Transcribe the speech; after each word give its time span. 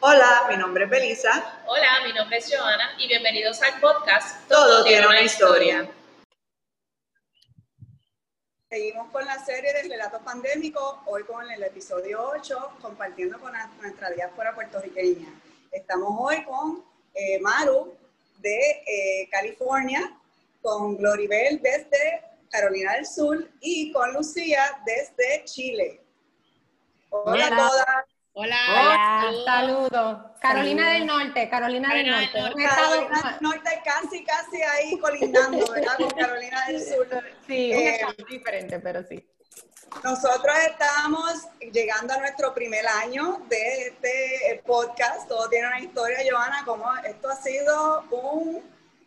Hola, 0.00 0.46
mi 0.48 0.56
nombre 0.56 0.84
es 0.84 0.90
Belisa. 0.90 1.60
Hola, 1.66 1.88
mi 2.06 2.12
nombre 2.12 2.36
es 2.36 2.48
Joana 2.48 2.94
y 2.98 3.08
bienvenidos 3.08 3.60
al 3.62 3.80
podcast 3.80 4.48
Todo, 4.48 4.84
tiene 4.84 5.04
una 5.08 5.22
historia. 5.22 5.90
Seguimos 8.68 9.10
con 9.10 9.24
la 9.24 9.44
serie 9.44 9.72
del 9.72 9.90
relato 9.90 10.20
pandémico, 10.20 11.02
hoy 11.06 11.24
con 11.24 11.50
el 11.50 11.64
episodio 11.64 12.30
8, 12.30 12.76
compartiendo 12.80 13.40
con 13.40 13.52
nuestra 13.80 14.10
diáspora 14.10 14.54
puertorriqueña. 14.54 15.34
Estamos 15.72 16.14
hoy 16.16 16.44
con 16.44 16.84
eh, 17.14 17.40
Maru 17.40 17.96
de 18.38 18.84
eh, 18.86 19.28
California, 19.32 20.16
con 20.62 20.96
Gloribel 20.96 21.60
desde 21.60 22.22
Carolina 22.50 22.92
del 22.92 23.06
Sur 23.06 23.48
y 23.60 23.90
con 23.90 24.12
Lucía 24.12 24.80
desde 24.86 25.44
Chile. 25.44 26.00
Hola, 27.10 27.48
a 27.48 27.56
todas. 27.56 28.17
Hola, 28.32 28.56
Hola 28.70 29.44
saludos. 29.44 30.18
Carolina 30.40 30.92
del 30.92 31.06
Norte, 31.06 31.48
Carolina 31.48 31.92
del 31.94 32.10
Norte. 32.10 32.32
Carolina 32.32 32.76
del 32.92 33.40
Norte 33.40 33.82
casi, 33.84 34.24
casi 34.24 34.62
ahí 34.62 34.98
colindando, 34.98 35.66
¿verdad? 35.72 35.96
Con 35.98 36.10
Carolina 36.10 36.66
del 36.66 36.80
Sur. 36.80 37.08
Sí, 37.46 37.72
eh, 37.72 38.00
diferente, 38.28 38.78
pero 38.78 39.02
sí. 39.02 39.26
Nosotros 40.04 40.54
estamos 40.70 41.48
llegando 41.72 42.14
a 42.14 42.18
nuestro 42.18 42.54
primer 42.54 42.86
año 42.86 43.42
de 43.48 43.88
este 43.88 44.62
podcast. 44.64 45.28
Todo 45.28 45.48
tiene 45.48 45.66
una 45.66 45.80
historia, 45.80 46.18
Joana, 46.30 46.62
como 46.64 46.94
esto 46.98 47.28
ha 47.28 47.36
sido 47.36 48.04
un 48.10 48.62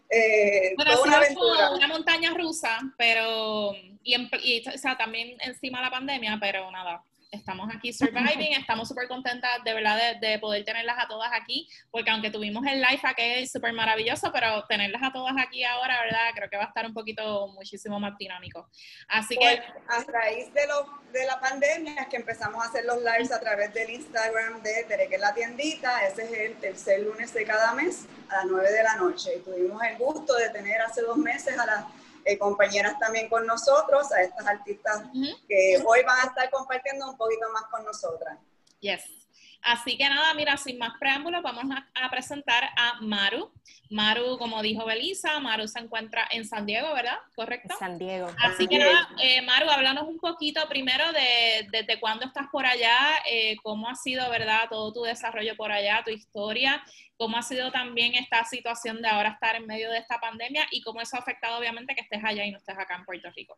eh, 0.10 0.74
bueno, 0.76 1.02
una, 1.04 1.18
aventura. 1.18 1.72
una 1.72 1.88
montaña 1.88 2.34
rusa, 2.34 2.80
pero 2.98 3.74
y, 4.04 4.16
y, 4.44 4.68
o 4.68 4.78
sea, 4.78 4.98
también 4.98 5.38
encima 5.40 5.78
de 5.78 5.86
la 5.86 5.92
pandemia, 5.92 6.38
pero 6.42 6.70
nada, 6.70 7.02
estamos 7.32 7.70
aquí 7.74 7.94
surviving, 7.94 8.54
estamos 8.54 8.88
súper 8.88 9.08
contentas 9.08 9.64
de 9.64 9.74
verdad 9.74 10.18
de, 10.20 10.40
poder 10.40 10.64
tenerlas 10.66 10.98
a 11.00 11.08
todas 11.08 11.32
aquí, 11.34 11.68
porque 11.90 12.12
aunque 12.12 12.30
tuvimos 12.30 12.66
el 12.68 12.82
live 12.82 13.02
aquí 13.04 13.48
súper 13.48 13.74
maravilloso, 13.74 14.32
pero 14.32 14.66
tenerlas 14.68 15.02
a 15.02 15.12
todas 15.12 15.34
aquí 15.38 15.64
ahora, 15.64 16.02
¿verdad? 16.02 16.32
Creo 16.36 16.50
que 16.50 16.58
va 16.58 16.64
a 16.64 16.68
estar 16.68 16.86
un 16.86 16.94
poquito 16.94 17.48
muchísimo 17.50 18.00
más 18.00 18.18
dinámico. 18.18 18.70
Así 19.08 19.38
que... 19.38 19.62
Pues, 19.88 20.08
a 20.08 20.12
raíz 20.12 20.54
de, 20.54 20.68
lo, 20.68 21.00
de 21.12 21.26
la 21.26 21.40
pandemia 21.40 22.02
es 22.02 22.08
que 22.08 22.18
empezamos 22.18 22.64
a 22.64 22.70
hacer 22.70 22.86
los 22.86 22.98
lives 22.98 23.32
a 23.32 23.40
través 23.40 23.74
del 23.74 23.90
Instagram 23.90 24.62
de 24.62 24.84
Tere, 24.88 25.18
la 25.18 25.34
tiendita, 25.34 26.06
ese 26.06 26.24
es 26.24 26.32
el 26.32 26.58
tercer 26.58 27.02
lunes 27.02 27.34
de 27.34 27.46
cada 27.46 27.74
mes 27.74 28.06
a 28.30 28.38
las 28.38 28.46
9 28.48 28.72
de 28.72 28.84
la 28.84 28.96
noche. 28.96 29.38
Y 29.38 29.40
tuvimos 29.40 29.82
el 29.84 29.98
gusto 29.98 30.36
de 30.36 30.50
tener 30.50 30.82
hace 30.82 31.02
dos 31.02 31.18
meses 31.18 31.58
a 31.58 31.66
las 31.66 31.86
eh, 32.26 32.38
compañeras 32.38 32.98
también 33.00 33.30
con 33.30 33.46
nosotros, 33.46 34.12
a 34.12 34.22
estas 34.22 34.46
artistas 34.48 35.04
que 35.48 35.82
hoy 35.86 36.04
van 36.04 36.20
a 36.20 36.30
estar 36.30 36.50
compartiendo 36.50 37.10
un 37.10 37.18
poquito 37.18 37.50
más 37.54 37.64
con 37.72 37.84
nosotras. 37.86 38.38
Yes. 38.80 39.21
Así 39.64 39.98
que 39.98 40.10
nada, 40.10 40.34
mira, 40.34 40.58
sin 40.58 40.78
más 40.80 40.94
preámbulos, 41.00 41.44
vamos 41.44 41.64
a, 41.94 42.10
presentar 42.10 42.64
a 42.76 43.00
Maru. 43.02 43.52
Maru, 43.90 44.38
como 44.38 44.62
dijo 44.62 44.86
Belisa, 44.86 45.40
Maru 45.40 45.68
se 45.68 45.80
encuentra 45.80 46.28
en 46.32 46.46
San 46.46 46.66
Diego, 46.66 46.94
¿verdad? 46.94 47.18
¿Correcto? 47.36 47.76
San 47.78 47.98
Diego. 47.98 48.28
Así 48.44 48.68
que 48.68 48.80
nada, 48.80 49.10
eh, 49.22 49.42
Maru, 49.44 49.70
háblanos 49.70 50.08
un 50.08 50.18
poquito 50.20 50.68
primero 50.68 51.12
de 51.14 51.68
desde 51.72 52.00
cuándo 52.00 52.26
estás 52.26 52.48
por 52.52 52.66
allá, 52.66 52.98
eh, 53.30 53.56
cómo 53.62 53.88
ha 53.88 53.96
sido, 53.96 54.30
¿verdad? 54.30 54.68
Todo 54.70 54.92
tu 54.94 55.04
desarrollo 55.04 55.56
por 55.56 55.72
allá, 55.72 56.02
tu 56.04 56.12
historia, 56.12 56.84
cómo 57.18 57.38
ha 57.38 57.44
sido 57.44 57.72
también 57.72 58.16
esta 58.16 58.44
situación 58.46 59.02
de 59.02 59.08
ahora 59.08 59.30
estar 59.30 59.56
en 59.56 59.68
medio 59.68 59.92
de 59.92 60.00
esta 60.00 60.20
pandemia 60.20 60.66
y 60.72 60.82
cómo 60.82 61.02
eso 61.02 61.18
ha 61.18 61.20
afectado, 61.20 61.60
obviamente, 61.60 61.94
que 61.94 62.02
estés 62.02 62.24
allá 62.24 62.44
y 62.46 62.52
no 62.52 62.58
estés 62.58 62.78
acá 62.78 62.96
en 62.96 63.06
Puerto 63.06 63.30
Rico. 63.36 63.58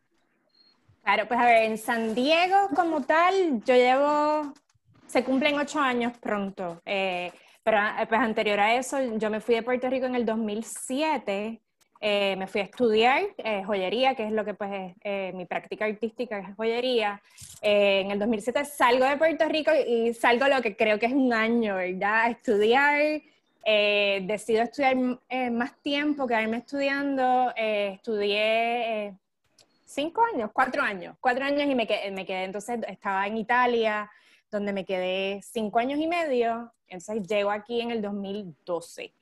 Claro, 1.02 1.26
pues 1.28 1.40
a 1.40 1.44
ver, 1.44 1.62
en 1.64 1.78
San 1.78 2.14
Diego 2.14 2.68
como 2.74 3.02
tal, 3.02 3.62
yo 3.64 3.74
llevo 3.74 4.54
se 5.14 5.22
cumplen 5.22 5.56
ocho 5.56 5.78
años 5.78 6.12
pronto. 6.18 6.82
Eh, 6.84 7.30
pero 7.62 7.78
eh, 7.78 8.04
pues 8.08 8.20
anterior 8.20 8.58
a 8.58 8.74
eso, 8.74 8.98
yo 9.16 9.30
me 9.30 9.40
fui 9.40 9.54
de 9.54 9.62
Puerto 9.62 9.88
Rico 9.88 10.06
en 10.06 10.16
el 10.16 10.26
2007. 10.26 11.60
Eh, 12.00 12.34
me 12.36 12.48
fui 12.48 12.60
a 12.60 12.64
estudiar 12.64 13.22
joyería, 13.64 14.16
que 14.16 14.26
es 14.26 14.32
lo 14.32 14.44
que 14.44 14.54
pues 14.54 14.92
es 15.00 15.32
mi 15.34 15.46
práctica 15.46 15.84
artística, 15.84 16.40
es 16.40 16.56
joyería. 16.56 17.22
en 17.62 18.10
el 18.10 18.18
2007 18.18 18.64
salgo 18.64 19.04
de 19.04 19.16
Puerto 19.16 19.48
Rico 19.48 19.70
y 19.86 20.12
salgo 20.14 20.48
lo 20.48 20.60
que 20.60 20.74
creo 20.74 20.98
que 20.98 21.06
es 21.06 21.12
un 21.12 21.32
año, 21.32 21.76
¿verdad? 21.76 22.24
A 22.24 22.30
estudiar. 22.30 23.22
decido 24.22 24.64
estudiar 24.64 24.96
más 25.52 25.80
tiempo, 25.80 26.26
quedarme 26.26 26.56
estudiando. 26.56 27.52
estudié 27.56 29.14
cinco 29.84 30.22
años, 30.34 30.50
cuatro 30.52 30.82
años, 30.82 31.16
cuatro 31.20 31.44
años 31.44 31.70
y 31.70 31.74
me 31.76 31.86
quedé, 31.86 32.10
me 32.10 32.26
quedé, 32.26 32.44
entonces 32.44 32.80
estaba 32.88 33.26
en 33.28 33.36
Italia, 33.36 34.10
donde 34.54 34.72
me 34.72 34.84
quedé 34.84 35.40
cinco 35.42 35.80
años 35.80 35.98
y 35.98 36.06
medio, 36.06 36.72
entonces 36.86 37.26
llego 37.26 37.50
aquí 37.50 37.80
en 37.80 37.90
el 37.90 38.00
2012. 38.00 39.12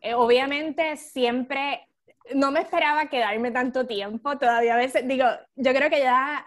Eh, 0.00 0.14
obviamente 0.14 0.96
siempre, 0.96 1.86
no 2.34 2.50
me 2.50 2.60
esperaba 2.60 3.06
quedarme 3.06 3.50
tanto 3.50 3.86
tiempo, 3.86 4.36
todavía 4.38 4.74
a 4.74 4.78
veces, 4.78 5.06
digo, 5.06 5.26
yo 5.54 5.72
creo 5.72 5.90
que 5.90 6.00
ya 6.00 6.44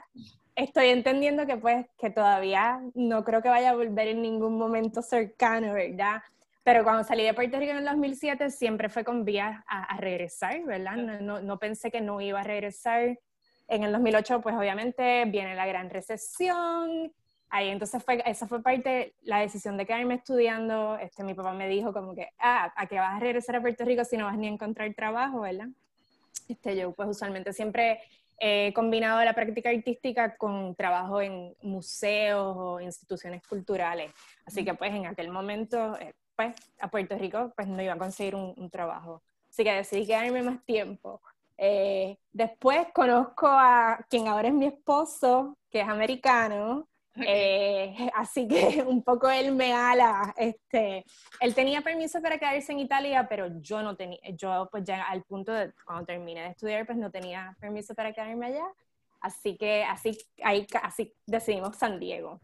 estoy 0.56 0.88
entendiendo 0.88 1.46
que 1.46 1.58
pues, 1.58 1.86
que 1.98 2.10
todavía 2.10 2.82
no 2.96 3.24
creo 3.24 3.42
que 3.42 3.50
vaya 3.50 3.72
a 3.72 3.76
volver 3.76 4.08
en 4.08 4.22
ningún 4.22 4.58
momento 4.58 5.02
cercano, 5.02 5.74
¿verdad? 5.74 6.22
Pero 6.64 6.84
cuando 6.84 7.04
salí 7.04 7.24
de 7.24 7.36
Puerto 7.36 7.60
Rico 7.60 7.72
en 7.72 7.78
el 7.78 7.86
2007 7.86 8.50
siempre 8.50 8.90
fue 8.90 9.04
con 9.04 9.24
vías 9.24 9.64
a, 9.68 9.98
regresar, 9.98 10.64
¿verdad? 10.64 10.96
No, 10.96 11.20
no, 11.22 11.40
no, 11.40 11.60
pensé 11.60 11.92
que 11.92 12.02
no 12.02 12.20
iba 12.22 12.40
a 12.40 12.44
regresar. 12.44 13.20
En 13.68 13.84
el 13.84 13.92
2008 13.92 14.42
pues 14.42 14.56
obviamente 14.56 15.26
viene 15.26 15.54
la 15.54 15.68
gran 15.68 15.92
recesión, 15.92 17.14
ahí 17.50 17.70
entonces 17.70 18.04
fue, 18.04 18.22
esa 18.26 18.48
fue 18.48 18.62
parte, 18.62 19.16
la 19.22 19.40
decisión 19.40 19.78
de 19.78 19.86
quedarme 19.86 20.16
estudiando, 20.16 20.98
este, 20.98 21.24
mi 21.24 21.34
papá 21.34 21.54
me 21.54 21.68
dijo 21.68 21.94
como 21.94 22.16
que, 22.16 22.30
ah, 22.40 22.74
¿a 22.76 22.88
qué 22.88 22.96
vas 22.96 23.16
a 23.16 23.20
regresar 23.20 23.56
a 23.56 23.62
Puerto 23.62 23.86
Rico 23.86 24.04
si 24.04 24.18
no 24.18 24.26
vas 24.26 24.38
ni 24.38 24.48
a 24.48 24.52
encontrar 24.52 24.94
trabajo, 24.94 25.42
verdad? 25.42 25.68
Este, 26.48 26.76
yo 26.76 26.92
pues 26.92 27.10
usualmente 27.10 27.54
siempre 27.54 28.02
he 28.38 28.74
combinado 28.74 29.24
la 29.24 29.34
práctica 29.34 29.70
artística 29.70 30.36
con 30.36 30.76
trabajo 30.76 31.22
en 31.22 31.56
museos 31.62 32.56
o 32.58 32.82
instituciones 32.82 33.42
culturales, 33.48 34.12
así 34.46 34.66
que 34.66 34.74
pues 34.74 34.94
en 34.94 35.06
aquel 35.06 35.30
momento, 35.30 35.98
eh, 36.00 36.14
pues 36.36 36.54
a 36.80 36.90
Puerto 36.90 37.18
Rico 37.18 37.54
pues 37.56 37.68
no 37.68 37.82
iba 37.82 37.94
a 37.94 37.98
conseguir 37.98 38.36
un, 38.36 38.70
trabajo, 38.70 39.24
así 39.50 39.64
que 39.64 39.72
decidí 39.72 40.06
quedarme 40.06 40.44
más 40.44 40.64
tiempo. 40.66 41.22
Eh, 41.58 42.18
después 42.34 42.88
conozco 42.94 43.48
a 43.48 44.06
quien 44.10 44.28
ahora 44.28 44.50
es 44.50 44.54
mi 44.54 44.66
esposo, 44.66 45.58
que 45.70 45.80
es 45.80 45.88
americano, 45.88 46.90
eh, 47.18 48.12
así 48.14 48.48
que 48.48 48.84
un 48.88 49.04
poco 49.04 49.30
él 49.30 49.54
me 49.54 49.74
ala, 49.74 50.34
este, 50.38 51.06
él 51.40 51.56
tenía 51.56 51.82
permiso 51.82 52.22
para 52.22 52.38
quedarse 52.38 52.72
en 52.72 52.80
Italia, 52.80 53.28
pero 53.30 53.48
yo 53.62 53.82
no 53.82 53.96
tenía, 53.96 54.20
yo 54.34 54.68
pues 54.72 54.84
ya 54.84 55.04
al 55.04 55.24
punto 55.24 55.52
de 55.52 55.72
cuando 55.86 56.06
terminé 56.06 56.42
de 56.42 56.50
estudiar, 56.50 56.86
pues 56.86 56.98
no 56.98 57.12
tenía 57.12 57.56
permiso 57.60 57.96
para 57.96 58.14
quedarme 58.14 58.48
allá, 58.48 58.66
así 59.22 59.58
que 59.58 59.84
así, 59.84 60.18
ahí, 60.44 60.68
así 60.82 61.14
decidimos 61.26 61.78
San 61.78 62.00
Diego. 62.00 62.42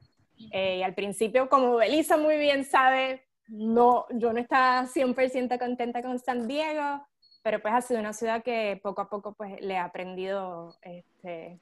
Eh, 0.52 0.78
y 0.78 0.84
al 0.84 0.96
principio, 0.96 1.50
como 1.50 1.76
Belisa 1.76 2.18
muy 2.18 2.38
bien 2.38 2.66
sabe, 2.66 3.24
no, 3.48 4.06
yo 4.12 4.34
no 4.34 4.40
estaba 4.40 4.88
100% 4.88 5.60
contenta 5.60 6.02
con 6.02 6.18
San 6.18 6.48
Diego, 6.48 7.06
pero 7.44 7.62
pues 7.62 7.74
ha 7.74 7.82
sido 7.82 8.00
una 8.00 8.14
ciudad 8.14 8.44
que 8.44 8.80
poco 8.82 9.02
a 9.02 9.10
poco 9.10 9.34
pues 9.34 9.60
le 9.62 9.74
he 9.74 9.78
aprendido 9.78 10.78
este, 10.82 11.60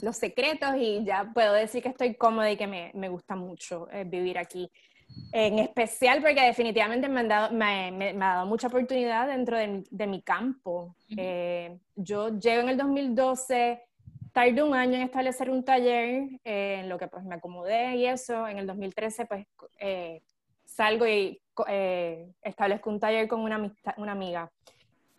los 0.00 0.16
secretos 0.16 0.76
y 0.78 1.04
ya 1.04 1.30
puedo 1.32 1.52
decir 1.52 1.82
que 1.82 1.88
estoy 1.88 2.14
cómoda 2.14 2.50
y 2.50 2.56
que 2.56 2.66
me, 2.66 2.90
me 2.94 3.08
gusta 3.08 3.36
mucho 3.36 3.88
eh, 3.90 4.04
vivir 4.04 4.38
aquí. 4.38 4.70
En 5.32 5.58
especial 5.58 6.20
porque 6.20 6.42
definitivamente 6.42 7.08
me, 7.08 7.20
han 7.20 7.28
dado, 7.28 7.54
me, 7.54 7.90
me, 7.90 8.10
ha 8.10 8.34
dado 8.34 8.46
mucha 8.46 8.66
oportunidad 8.66 9.28
dentro 9.28 9.56
de, 9.56 9.84
de 9.90 10.06
mi 10.06 10.20
campo. 10.20 10.94
Eh, 11.16 11.78
yo 11.94 12.38
llego 12.38 12.62
en 12.62 12.68
el 12.70 12.76
2012, 12.76 13.82
tardé 14.32 14.62
un 14.62 14.74
año 14.74 14.96
en 14.96 15.02
establecer 15.02 15.48
un 15.48 15.64
taller, 15.64 16.28
eh, 16.44 16.80
en 16.80 16.88
lo 16.88 16.98
que 16.98 17.08
pues 17.08 17.24
me 17.24 17.36
acomodé 17.36 17.96
y 17.96 18.06
eso. 18.06 18.46
En 18.46 18.58
el 18.58 18.66
2013 18.66 19.26
pues 19.26 19.46
salgo 20.64 21.06
y 21.06 21.40
establezco 22.42 22.90
un 22.90 23.00
taller 23.00 23.26
con 23.28 23.40
una, 23.40 23.72
una 23.96 24.12
amiga. 24.12 24.50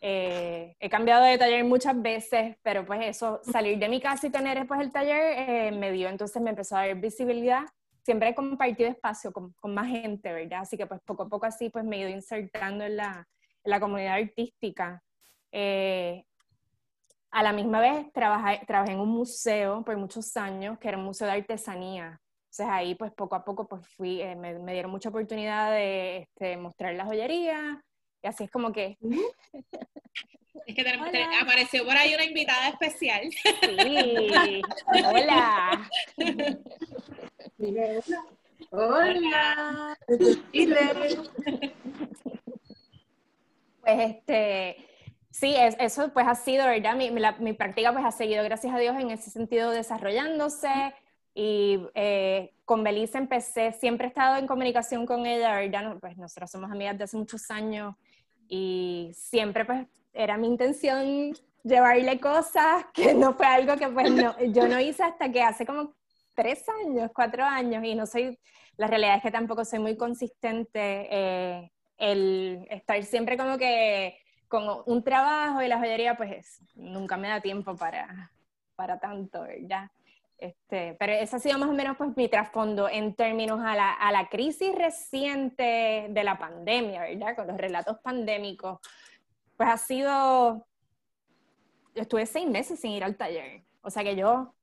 Eh, 0.10 0.74
he 0.80 0.90
cambiado 0.90 1.26
de 1.26 1.38
taller 1.38 1.66
muchas 1.66 2.02
veces, 2.02 2.56
pero 2.64 2.86
pues 2.86 3.02
eso, 3.04 3.42
salir 3.44 3.78
de 3.78 3.90
mi 3.90 4.00
casa 4.00 4.26
y 4.26 4.30
tener 4.30 4.58
después 4.58 4.80
el 4.80 4.90
taller 4.90 5.20
eh, 5.38 5.72
me 5.74 5.92
dio, 5.92 6.08
entonces 6.08 6.42
me 6.42 6.52
empezó 6.52 6.78
a 6.78 6.88
dar 6.88 6.96
visibilidad. 6.96 7.64
Siempre 8.04 8.30
he 8.30 8.34
compartido 8.34 8.90
espacio 8.90 9.34
con, 9.34 9.52
con, 9.60 9.74
más 9.74 9.88
gente, 9.88 10.32
¿verdad? 10.32 10.62
Así 10.62 10.78
que 10.78 10.86
pues 10.88 11.02
poco 11.02 11.24
a 11.24 11.28
poco 11.28 11.46
así 11.46 11.70
pues 11.70 11.84
me 11.84 11.98
he 11.98 12.00
ido 12.00 12.10
insertando 12.10 12.86
en 12.86 12.96
la, 12.96 13.28
en 13.66 13.70
la 13.70 13.82
comunidad 13.82 14.14
artística. 14.14 15.04
Eh, 15.52 16.24
a 17.30 17.44
la 17.44 17.52
misma 17.52 17.82
vez 17.82 18.10
trabajé, 18.14 18.66
trabajé 18.66 18.94
en 18.94 19.02
un 19.02 19.10
museo 19.10 19.84
por 19.84 19.98
muchos 19.98 20.38
años, 20.38 20.80
que 20.80 20.88
era 20.88 20.98
un 20.98 21.04
museo 21.04 21.28
de 21.28 21.34
artesanía. 21.34 22.22
Entonces 22.46 22.68
ahí 22.70 22.96
pues 22.96 23.12
poco 23.12 23.36
a 23.36 23.44
poco 23.44 23.68
pues 23.68 23.86
fui, 23.98 24.24
me, 24.38 24.58
me, 24.58 24.72
dieron 24.72 24.90
mucha 24.90 25.10
oportunidad 25.10 25.70
de 25.72 26.20
este, 26.20 26.56
mostrar 26.56 26.94
la 26.94 27.04
joyería, 27.04 27.84
y 28.22 28.28
así 28.28 28.44
es 28.46 28.52
como 28.52 28.72
que... 28.72 28.98
Es 30.66 30.76
que 30.76 30.84
apareció 31.42 31.86
por 31.86 31.96
ahí 31.96 32.14
una 32.14 32.26
invitada 32.26 32.70
especial. 32.70 33.22
Sí. 33.62 34.62
Hola. 35.06 35.90
Hola. 38.72 39.98
Pues 43.82 44.00
este, 44.00 44.76
sí, 45.32 45.56
eso 45.58 46.12
pues 46.12 46.28
ha 46.28 46.36
sido, 46.36 46.66
¿verdad? 46.66 46.96
Mi, 46.98 47.12
mi, 47.12 47.54
práctica 47.54 47.94
pues 47.94 48.04
ha 48.04 48.12
seguido, 48.12 48.44
gracias 48.44 48.74
a 48.74 48.80
Dios, 48.80 48.98
en 49.00 49.12
ese 49.12 49.30
sentido 49.30 49.72
desarrollándose. 49.72 50.94
Y 51.34 51.80
eh, 51.96 52.54
con 52.66 52.84
Belice 52.84 53.18
empecé, 53.18 53.72
siempre 53.72 54.08
he 54.08 54.10
estado 54.10 54.36
en 54.36 54.48
comunicación 54.48 55.06
con 55.06 55.26
ella, 55.26 55.56
¿verdad? 55.56 55.96
Pues 56.02 56.18
nosotros 56.18 56.52
somos 56.52 56.70
amigas 56.70 56.98
de 56.98 57.06
hace 57.06 57.16
muchos 57.16 57.50
años 57.52 57.96
y 58.48 59.12
siempre 59.14 59.66
pues 59.66 59.88
era 60.14 60.38
mi 60.38 60.48
intención 60.48 61.34
llevarle 61.64 62.20
cosas, 62.20 62.86
que 62.94 63.14
no 63.14 63.34
fue 63.34 63.46
algo 63.46 63.76
que 63.78 63.88
pues 63.88 64.12
no, 64.12 64.36
yo 64.46 64.68
no 64.68 64.80
hice 64.80 65.04
hasta 65.04 65.32
que 65.32 65.42
hace 65.42 65.66
como 65.66 65.94
tres 66.36 66.64
años, 66.70 67.12
cuatro 67.14 67.44
años, 67.44 67.84
y 67.84 67.96
no 67.96 68.06
soy, 68.06 68.40
la 68.78 68.88
realidad 68.88 69.18
es 69.18 69.24
que 69.24 69.32
tampoco 69.32 69.66
soy 69.66 69.80
muy 69.80 69.98
consistente, 69.98 71.08
eh, 71.10 71.72
el 71.98 72.68
estar 72.70 73.02
siempre 73.04 73.38
como 73.38 73.58
que 73.58 74.20
con 74.48 74.84
un 74.86 75.04
trabajo 75.04 75.62
y 75.62 75.68
la 75.68 75.80
joyería, 75.80 76.16
pues 76.16 76.62
nunca 76.76 77.18
me 77.18 77.28
da 77.28 77.42
tiempo 77.42 77.76
para, 77.76 78.32
para 78.76 79.00
tanto, 79.00 79.42
¿verdad? 79.42 79.90
Este, 80.38 80.96
pero 81.00 81.14
ese 81.14 81.36
ha 81.36 81.40
sido 81.40 81.58
más 81.58 81.70
o 81.70 81.74
menos 81.74 81.98
pues 81.98 82.16
mi 82.16 82.30
trasfondo 82.30 82.88
en 82.88 83.16
términos 83.16 83.60
a 83.64 83.76
la, 83.76 83.94
a 83.94 84.12
la 84.12 84.30
crisis 84.30 84.74
reciente 84.76 86.08
de 86.10 86.24
la 86.24 86.38
pandemia, 86.38 87.02
¿verdad? 87.02 87.36
Con 87.36 87.48
los 87.48 87.58
relatos 87.58 87.98
pandémicos, 88.04 88.80
pues 89.56 89.70
ha 89.70 89.78
sido 89.78 90.68
yo 91.98 92.04
estuve 92.04 92.28
seis 92.28 92.48
meses 92.48 92.80
sin 92.80 92.92
ir 92.92 93.04
al 93.04 93.18
taller. 93.18 93.64
O 93.82 93.90
sea 93.90 94.04
que 94.04 94.16
yo 94.16 94.54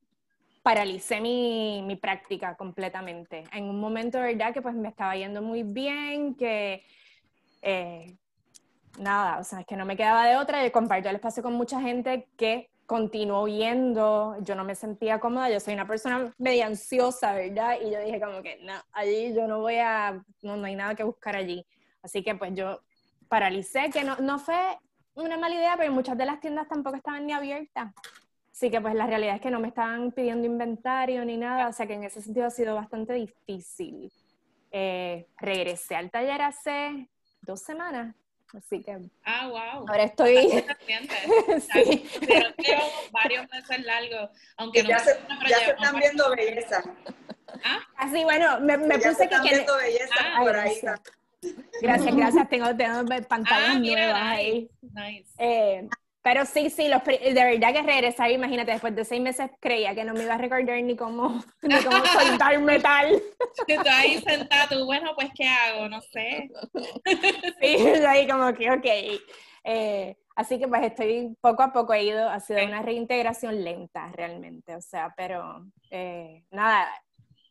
paralicé 0.63 1.21
mi, 1.21 1.83
mi, 1.85 1.97
práctica 1.97 2.57
completamente. 2.57 3.43
En 3.53 3.65
un 3.65 3.81
momento, 3.81 4.21
¿verdad? 4.21 4.55
Que 4.55 4.63
pues 4.63 4.75
me 4.77 4.89
estaba 4.89 5.17
yendo 5.17 5.43
muy 5.43 5.65
bien, 5.65 6.37
que 6.37 6.85
eh, 7.61 8.17
nada, 8.99 9.41
o 9.41 9.45
sea, 9.45 9.61
es 9.61 9.67
que 9.67 9.77
no 9.77 9.85
me 9.85 9.97
quedaba 9.97 10.27
de 10.27 10.37
otra. 10.37 10.65
Yo 10.65 10.71
comparto 10.71 11.09
el 11.09 11.17
espacio 11.17 11.43
con 11.43 11.55
mucha 11.55 11.81
gente 11.81 12.29
que 12.37 12.71
continuó 12.87 13.47
yendo, 13.49 14.37
yo 14.43 14.55
no 14.55 14.65
me 14.65 14.75
sentía 14.75 15.19
cómoda, 15.19 15.51
yo 15.51 15.61
soy 15.61 15.75
una 15.75 15.87
persona 15.87 16.35
medio 16.39 16.67
ansiosa, 16.67 17.33
¿verdad? 17.35 17.79
Y 17.81 17.91
yo 17.91 18.01
dije 18.01 18.21
como 18.21 18.43
que, 18.43 18.59
no, 18.63 18.75
allí 18.93 19.35
yo 19.35 19.47
no 19.47 19.61
voy 19.61 19.77
a, 19.77 20.23
no, 20.43 20.57
no 20.57 20.67
hay 20.67 20.77
nada 20.77 20.95
que 20.95 21.05
buscar 21.05 21.37
allí. 21.37 21.67
Así 22.03 22.23
que 22.23 22.35
pues 22.35 22.55
yo 22.55 22.81
paralicé, 23.29 23.91
que 23.91 24.05
no, 24.05 24.17
no 24.17 24.39
fue 24.39 24.79
una 25.15 25.39
mala 25.39 25.55
idea, 25.55 25.77
pero 25.77 25.93
muchas 25.93 26.19
de 26.19 26.27
las 26.27 26.41
tiendas 26.41 26.69
tampoco 26.69 26.97
estaban 26.97 27.27
ni 27.27 27.33
abiertas. 27.33 27.93
Así 28.53 28.71
que 28.71 28.81
pues 28.81 28.95
la 28.95 29.07
realidad 29.07 29.37
es 29.37 29.41
que 29.41 29.51
no 29.51 29.61
me 29.61 29.69
estaban 29.69 30.13
pidiendo 30.13 30.47
inventario 30.47 31.25
ni 31.25 31.37
nada, 31.37 31.69
o 31.69 31.73
sea 31.73 31.87
que 31.87 31.95
en 31.95 32.05
ese 32.05 32.23
sentido 32.23 32.47
ha 32.47 32.51
sido 32.51 32.75
bastante 32.75 33.15
difícil. 33.15 34.13
Eh, 34.71 35.27
regresé 35.39 35.97
al 35.97 36.11
taller 36.11 36.43
hace 36.43 37.09
dos 37.43 37.61
semanas, 37.61 38.15
así 38.57 38.83
que... 38.83 38.99
Ah, 39.25 39.49
wow. 39.49 39.89
Ahora 39.89 40.05
estoy... 40.05 40.37
sí. 41.73 42.09
Pero 42.27 42.55
tengo 42.55 42.83
varios 43.11 43.51
meses 43.51 43.85
largos, 43.85 44.31
aunque 44.57 44.83
no 44.83 44.91
ya, 44.91 44.99
se, 45.01 45.19
ya 45.49 45.59
se 45.59 45.71
están 45.71 45.97
viendo 45.97 46.31
belleza. 46.31 46.83
¿Ah? 47.65 47.81
Así, 47.97 48.25
bueno, 48.25 48.61
me, 48.61 48.77
me 48.77 48.99
puse 48.99 49.15
se 49.15 49.29
que... 49.29 49.35
Están 49.35 49.43
viendo 49.43 49.77
belleza 49.77 50.15
ah, 50.21 50.41
por 50.41 50.57
ahí. 50.57 50.81
Gracias, 51.81 52.17
gracias. 52.17 52.49
Tengo, 52.49 52.77
tengo 52.77 53.05
pantallas 53.29 53.77
ah, 53.77 53.79
nuevas 53.79 54.23
ahí. 54.23 54.71
Eh, 55.39 55.89
pero 56.25 56.47
sí, 56.47 56.71
sí, 56.71 56.89
los, 56.89 57.05
de 57.05 57.35
verdad 57.35 57.75
que 57.75 57.83
regresar, 57.83 58.31
imagínate, 58.31 58.73
después 58.73 58.97
de 58.97 59.05
seis 59.05 59.21
meses 59.21 59.51
creía 59.61 59.95
que 59.95 60.05
no 60.05 60.15
me 60.15 60.23
iba 60.23 60.33
a 60.33 60.39
recordar 60.39 60.83
ni 60.83 60.97
cómo, 60.97 61.45
ni 61.63 61.75
cómo 61.85 62.03
soltar 62.07 62.59
metal. 62.63 63.23
Tú 63.69 63.75
ahí 63.91 64.23
sentado, 64.23 64.69
tú, 64.71 64.87
bueno, 64.87 65.13
pues 65.15 65.29
¿qué 65.37 65.47
hago? 65.47 65.87
No 65.87 66.01
sé. 66.01 66.51
Sí, 67.61 67.77
ahí 68.09 68.27
como 68.27 68.55
que, 68.55 68.71
ok. 68.71 69.21
Eh, 69.65 70.17
así 70.35 70.59
que 70.59 70.67
pues 70.67 70.83
estoy, 70.85 71.37
poco 71.43 71.63
a 71.63 71.75
poco 71.75 71.93
he 71.93 72.05
ido, 72.05 72.27
ha 72.27 72.41
sido 72.41 72.65
una 72.65 72.81
reintegración 72.81 73.63
lenta 73.63 74.11
realmente, 74.13 74.75
o 74.75 74.81
sea, 74.81 75.13
pero 75.15 75.67
eh, 75.91 76.43
nada, 76.51 76.89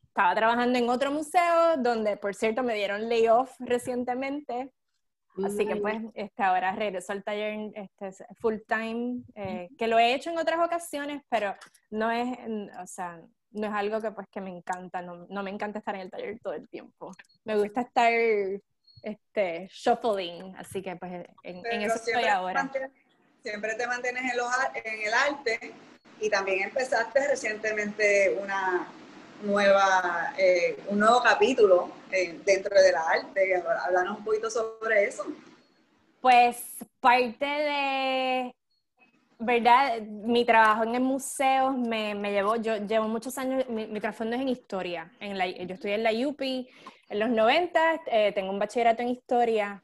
estaba 0.08 0.34
trabajando 0.34 0.80
en 0.80 0.90
otro 0.90 1.12
museo 1.12 1.78
donde, 1.78 2.18
por 2.18 2.34
cierto, 2.34 2.64
me 2.64 2.74
dieron 2.74 3.08
layoff 3.08 3.56
recientemente. 3.60 4.72
Así 5.44 5.66
que 5.66 5.76
pues 5.78 5.98
este, 6.14 6.44
ahora 6.44 6.74
regreso 6.74 7.12
al 7.12 7.24
taller 7.24 7.72
este, 7.76 8.26
full 8.40 8.58
time, 8.68 9.24
eh, 9.36 9.70
que 9.78 9.88
lo 9.88 9.98
he 9.98 10.14
hecho 10.14 10.30
en 10.30 10.38
otras 10.38 10.60
ocasiones, 10.60 11.24
pero 11.30 11.56
no 11.90 12.12
es, 12.12 12.38
o 12.82 12.86
sea, 12.86 13.20
no 13.52 13.68
es 13.68 13.74
algo 13.74 14.02
que 14.02 14.12
pues 14.12 14.28
que 14.30 14.42
me 14.42 14.50
encanta, 14.50 15.02
no, 15.02 15.26
no 15.30 15.44
me 15.44 15.50
encanta 15.50 15.80
estar 15.80 15.96
en 15.96 16.02
el 16.02 16.12
taller 16.12 16.40
todo 16.40 16.54
el 16.54 16.68
tiempo. 16.70 17.12
Me 17.46 17.58
gusta 17.58 17.82
estar 17.82 18.12
este, 19.02 19.68
shuffling, 19.70 20.56
así 20.58 20.82
que 20.82 20.96
pues 20.96 21.26
en, 21.44 21.66
eso 21.82 21.96
estoy 21.96 22.26
ahora. 22.26 22.70
siempre 23.42 23.76
te 23.76 23.88
mantienes 23.88 24.32
en, 24.32 24.38
los, 24.38 24.48
en 24.76 25.02
el 25.08 25.14
arte 25.14 25.74
y 26.20 26.30
también 26.30 26.64
empezaste 26.64 27.28
recientemente 27.28 28.38
una, 28.42 28.88
nueva, 29.44 30.34
eh, 30.38 30.78
un 30.88 31.00
nuevo 31.00 31.22
capítulo 31.22 31.92
eh, 32.12 32.40
dentro 32.46 32.82
de 32.82 32.92
la 32.92 33.02
arte. 33.02 33.64
Háblanos 33.86 34.20
un 34.20 34.24
poquito 34.24 34.50
sobre 34.50 35.04
eso. 35.04 35.26
Pues 36.22 36.64
parte 37.00 37.46
de, 37.46 38.56
¿verdad? 39.40 40.02
Mi 40.02 40.46
trabajo 40.46 40.84
en 40.84 40.96
el 40.96 41.02
museo 41.02 41.72
me, 41.72 42.16
me 42.16 42.32
llevó, 42.32 42.56
yo 42.56 42.78
llevo 42.78 43.08
muchos 43.08 43.38
años, 43.38 43.68
mi, 43.68 43.86
mi 43.88 44.00
trasfondo 44.00 44.36
es 44.36 44.42
en 44.42 44.50
historia. 44.50 45.12
En 45.20 45.38
la, 45.38 45.48
yo 45.48 45.74
estudié 45.76 45.96
en 45.96 46.04
la 46.04 46.12
UPI 46.12 46.70
en 47.10 47.20
los 47.20 47.30
90, 47.30 48.02
eh, 48.08 48.32
tengo 48.34 48.52
un 48.52 48.60
bachillerato 48.60 49.02
en 49.02 49.10
historia. 49.10 49.84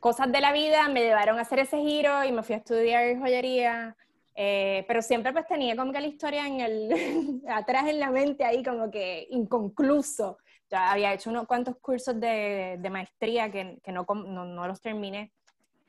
cosas 0.00 0.32
de 0.32 0.40
la 0.40 0.52
vida 0.52 0.88
me 0.88 1.02
llevaron 1.02 1.38
a 1.38 1.42
hacer 1.42 1.58
ese 1.58 1.78
giro 1.78 2.24
y 2.24 2.32
me 2.32 2.42
fui 2.42 2.54
a 2.54 2.58
estudiar 2.58 3.18
joyería. 3.18 3.94
Eh, 4.36 4.84
pero 4.88 5.00
siempre 5.00 5.32
pues 5.32 5.46
tenía 5.46 5.76
como 5.76 5.92
que 5.92 6.00
la 6.00 6.08
historia 6.08 6.46
en 6.46 6.60
el, 6.60 7.42
atrás 7.48 7.86
en 7.88 8.00
la 8.00 8.10
mente 8.10 8.44
ahí 8.44 8.62
como 8.62 8.90
que 8.90 9.26
inconcluso. 9.30 10.38
Ya 10.70 10.90
había 10.90 11.12
hecho 11.12 11.30
unos 11.30 11.46
cuantos 11.46 11.76
cursos 11.76 12.18
de, 12.18 12.76
de 12.78 12.90
maestría 12.90 13.50
que, 13.50 13.78
que 13.82 13.92
no, 13.92 14.04
no, 14.08 14.44
no, 14.44 14.66
los 14.66 14.80
terminé. 14.80 15.32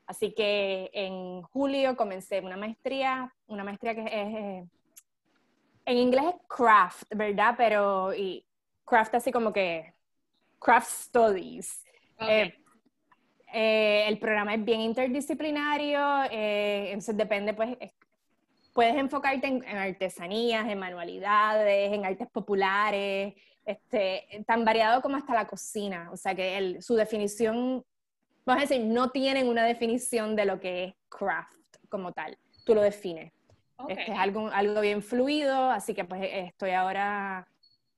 Así 0.06 0.34
que 0.34 0.92
en 0.94 1.42
julio 1.42 1.96
comencé 1.96 2.40
una 2.40 2.58
maestría, 2.58 3.34
una 3.48 3.64
maestría 3.64 3.96
que 3.96 4.02
es, 4.02 4.10
eh, 4.10 4.66
en 5.86 5.98
inglés 5.98 6.26
es 6.28 6.48
craft, 6.48 7.04
¿verdad? 7.16 7.56
Pero 7.58 8.14
y 8.14 8.46
craft 8.86 9.16
así 9.16 9.32
como 9.32 9.52
que 9.52 9.94
craft 10.60 10.88
studies. 10.88 11.84
Eh, 12.20 12.54
el 14.08 14.20
programa 14.20 14.54
es 14.54 14.64
bien 14.64 14.82
interdisciplinario, 14.82 16.24
entonces 16.30 17.16
depende 17.16 17.54
pues 17.54 17.78
puedes 18.76 18.96
enfocarte 18.98 19.48
en, 19.48 19.66
artesanías, 19.66 20.68
en 20.68 20.78
manualidades, 20.78 21.94
en 21.94 22.06
artes 22.06 22.28
populares, 22.28 23.34
este, 23.64 24.44
tan 24.46 24.66
variado 24.66 25.02
como 25.02 25.16
hasta 25.16 25.34
la 25.34 25.48
cocina. 25.48 26.10
O 26.12 26.18
sea 26.18 26.36
que 26.36 26.80
su 26.82 26.96
definición, 26.96 27.86
vamos 28.46 28.64
a 28.64 28.68
decir, 28.68 28.86
no 28.86 29.12
tienen 29.12 29.48
una 29.48 29.64
definición 29.64 30.36
de 30.36 30.46
lo 30.46 30.60
que 30.60 30.84
es 30.84 30.94
craft 31.08 31.78
como 31.88 32.12
tal. 32.12 32.38
Tú 32.66 32.76
lo 32.76 32.82
defines. 32.82 33.32
Este, 33.88 34.12
es 34.12 34.20
algo, 34.20 34.50
algo 34.50 34.82
bien 34.82 35.02
fluido, 35.02 35.72
así 35.72 35.94
que 35.94 36.04
pues 36.04 36.22
estoy 36.30 36.72
ahora, 36.72 37.48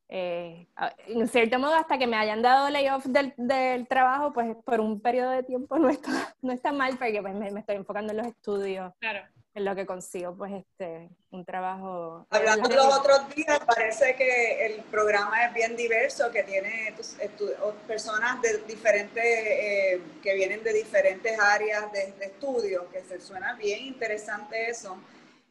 eh, 0.09 0.67
en 1.07 1.27
cierto 1.27 1.57
modo, 1.57 1.73
hasta 1.73 1.97
que 1.97 2.05
me 2.05 2.17
hayan 2.17 2.43
dado 2.43 2.69
layoff 2.69 3.05
del, 3.07 3.33
del, 3.35 3.87
trabajo, 3.87 4.31
pues 4.31 4.55
por 4.63 4.79
un 4.79 5.01
periodo 5.01 5.31
de 5.31 5.41
tiempo 5.41 5.79
no 5.79 5.89
está, 5.89 6.35
no 6.43 6.53
está 6.53 6.71
mal, 6.71 6.97
porque 6.99 7.19
pues 7.19 7.33
me, 7.33 7.49
me 7.49 7.61
estoy 7.61 7.77
enfocando 7.77 8.11
en 8.11 8.17
los 8.17 8.27
estudios. 8.27 8.93
Claro 8.99 9.21
en 9.57 9.65
lo 9.65 9.75
que 9.75 9.87
consigo, 9.87 10.35
pues, 10.37 10.53
este, 10.53 11.09
un 11.31 11.43
trabajo... 11.43 12.27
Hablando 12.29 12.69
los 12.69 12.95
otros 12.99 13.27
días, 13.35 13.59
parece 13.65 14.15
que 14.15 14.67
el 14.67 14.83
programa 14.83 15.45
es 15.45 15.53
bien 15.55 15.75
diverso, 15.75 16.29
que 16.31 16.43
tiene 16.43 16.93
pues, 16.95 17.17
personas 17.87 18.39
de 18.43 18.59
diferentes, 18.67 19.23
eh, 19.25 19.99
que 20.21 20.35
vienen 20.35 20.63
de 20.63 20.73
diferentes 20.73 21.39
áreas 21.39 21.91
de, 21.91 22.13
estudio, 22.21 22.87
que 22.91 23.01
se 23.03 23.19
suena 23.19 23.55
bien 23.55 23.83
interesante 23.85 24.69
eso. 24.69 24.95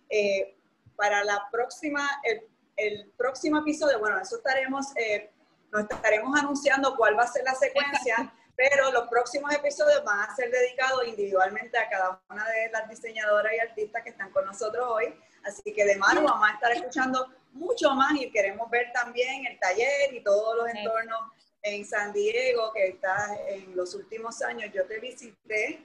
Eh, 0.09 0.57
para 0.95 1.25
la 1.25 1.43
próxima, 1.51 2.09
el, 2.23 2.43
el, 2.77 3.11
próximo 3.17 3.59
episodio, 3.59 3.99
bueno, 3.99 4.21
eso 4.21 4.37
estaremos, 4.37 4.87
eh, 4.97 5.31
nos 5.73 5.83
estaremos 5.83 6.39
anunciando 6.39 6.95
cuál 6.97 7.19
va 7.19 7.25
a 7.25 7.27
ser 7.27 7.43
la 7.43 7.57
secuencia 7.57 8.33
pero 8.57 8.91
los 8.91 9.07
próximos 9.09 9.53
episodios 9.55 10.03
van 10.03 10.21
a 10.21 10.35
ser 10.35 10.51
dedicados 10.51 11.07
individualmente 11.07 11.77
a 11.77 11.89
cada 11.89 12.21
una 12.31 12.49
de 12.49 12.71
las 12.71 12.89
diseñadoras 12.89 13.53
y 13.53 13.59
artistas 13.59 14.03
que 14.03 14.11
están 14.11 14.31
con 14.31 14.47
nosotros 14.47 14.87
hoy. 14.89 15.15
Así 15.45 15.73
que 15.73 15.85
de 15.85 15.97
mano 15.97 16.23
vamos 16.23 16.49
a 16.49 16.55
estar 16.55 16.73
escuchando 16.73 17.29
mucho 17.53 17.91
más 17.95 18.15
y 18.15 18.31
queremos 18.31 18.71
ver 18.71 18.91
también 18.93 19.47
el 19.47 19.59
taller 19.59 20.15
y 20.15 20.23
todos 20.23 20.57
los 20.57 20.69
entornos 20.69 21.19
en 21.63 21.85
San 21.85 22.13
Diego 22.13 22.73
que 22.73 22.89
está 22.89 23.29
en 23.49 23.77
los 23.77 23.95
últimos 23.95 24.41
años. 24.43 24.71
Yo 24.73 24.87
te 24.87 25.01
visité, 25.01 25.83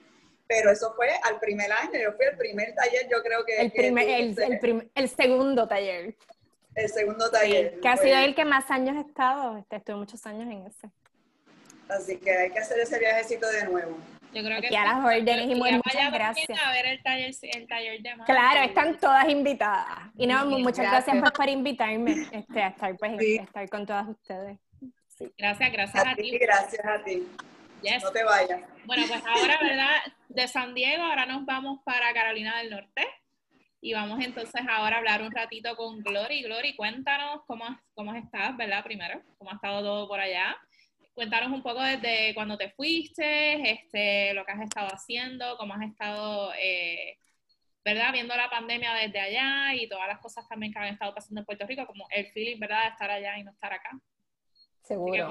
pero 0.47 0.71
eso 0.71 0.93
fue 0.95 1.09
al 1.23 1.39
primer 1.39 1.71
año, 1.71 1.99
yo 1.99 2.13
fui 2.13 2.25
el 2.25 2.37
primer 2.37 2.73
taller, 2.73 3.07
yo 3.09 3.21
creo 3.21 3.43
que... 3.45 3.57
El, 3.57 3.71
primer, 3.71 4.07
el, 4.07 4.39
el, 4.39 4.91
el 4.95 5.09
segundo 5.09 5.67
taller. 5.67 6.15
el 6.75 6.89
segundo 6.89 7.29
taller. 7.29 7.79
que 7.81 7.87
ha 7.87 7.97
sido 7.97 8.17
el 8.17 8.33
que 8.33 8.45
más 8.45 8.71
años 8.71 8.95
he 8.95 9.07
estado, 9.07 9.57
este, 9.57 9.75
estuve 9.75 9.97
muchos 9.97 10.25
años 10.25 10.43
en 10.43 10.65
ese. 10.65 10.89
Así 11.91 12.17
que 12.17 12.31
hay 12.31 12.51
que 12.51 12.59
hacer 12.59 12.79
ese 12.79 12.99
viajecito 12.99 13.47
de 13.47 13.65
nuevo. 13.65 13.97
Yo 14.33 14.43
creo 14.43 14.61
que 14.61 14.67
Aquí 14.67 14.75
a 14.75 14.85
las 14.85 15.05
órdenes 15.05 15.49
y 15.49 15.55
muchas 15.55 16.11
gracias. 16.11 16.59
A 16.65 16.71
ver 16.71 16.85
el 16.85 17.03
taller, 17.03 17.31
el 17.41 17.67
taller 17.67 18.01
de 18.01 18.13
Claro, 18.25 18.61
están 18.61 18.97
todas 18.97 19.27
invitadas. 19.27 20.09
Y 20.17 20.25
no, 20.25 20.45
muchas 20.45 20.89
gracias, 20.89 21.17
pues, 21.19 21.31
por 21.31 21.49
invitarme 21.49 22.15
este, 22.31 22.61
a 22.61 22.69
estar, 22.69 22.95
pues, 22.97 23.21
estar 23.21 23.69
con 23.69 23.85
todas 23.85 24.07
ustedes. 24.07 24.57
Gracias, 25.37 25.71
gracias 25.71 26.05
a, 26.05 26.15
ti. 26.15 26.37
Gracias 26.39 26.85
a 26.85 27.03
ti. 27.03 27.27
No 28.01 28.11
te 28.11 28.23
vayas. 28.23 28.61
Bueno, 28.85 29.03
pues 29.07 29.21
ahora, 29.25 29.59
¿verdad? 29.61 29.97
De 30.29 30.47
San 30.47 30.73
Diego, 30.73 31.03
ahora 31.03 31.25
nos 31.25 31.45
vamos 31.45 31.79
para 31.83 32.13
Carolina 32.13 32.57
del 32.59 32.69
Norte. 32.69 33.05
Y 33.81 33.93
vamos 33.93 34.23
entonces 34.23 34.61
ahora 34.69 34.97
a 34.97 34.99
hablar 34.99 35.23
un 35.23 35.31
ratito 35.31 35.75
con 35.75 36.01
Glory. 36.01 36.43
Glory, 36.43 36.75
cuéntanos 36.75 37.41
cómo, 37.47 37.65
cómo 37.95 38.13
estás, 38.13 38.55
¿verdad? 38.55 38.83
Primero, 38.83 39.21
cómo 39.37 39.51
ha 39.51 39.55
estado 39.55 39.81
todo 39.81 40.07
por 40.07 40.19
allá. 40.19 40.55
Cuéntanos 41.13 41.51
un 41.51 41.61
poco 41.61 41.81
desde 41.81 42.33
cuando 42.33 42.57
te 42.57 42.69
fuiste, 42.71 43.71
este, 43.71 44.33
lo 44.33 44.45
que 44.45 44.51
has 44.53 44.61
estado 44.61 44.87
haciendo, 44.87 45.57
cómo 45.57 45.73
has 45.73 45.81
estado, 45.81 46.53
eh, 46.53 47.17
¿verdad? 47.83 48.13
Viendo 48.13 48.35
la 48.35 48.49
pandemia 48.49 48.93
desde 48.93 49.19
allá 49.19 49.73
y 49.75 49.89
todas 49.89 50.07
las 50.07 50.19
cosas 50.19 50.47
también 50.47 50.71
que 50.71 50.79
han 50.79 50.93
estado 50.93 51.13
pasando 51.13 51.41
en 51.41 51.45
Puerto 51.45 51.67
Rico, 51.67 51.85
como 51.85 52.05
el 52.11 52.27
feeling, 52.27 52.59
¿verdad? 52.59 52.83
De 52.83 52.89
estar 52.89 53.11
allá 53.11 53.37
y 53.37 53.43
no 53.43 53.51
estar 53.51 53.73
acá. 53.73 53.91
Seguro. 54.83 55.29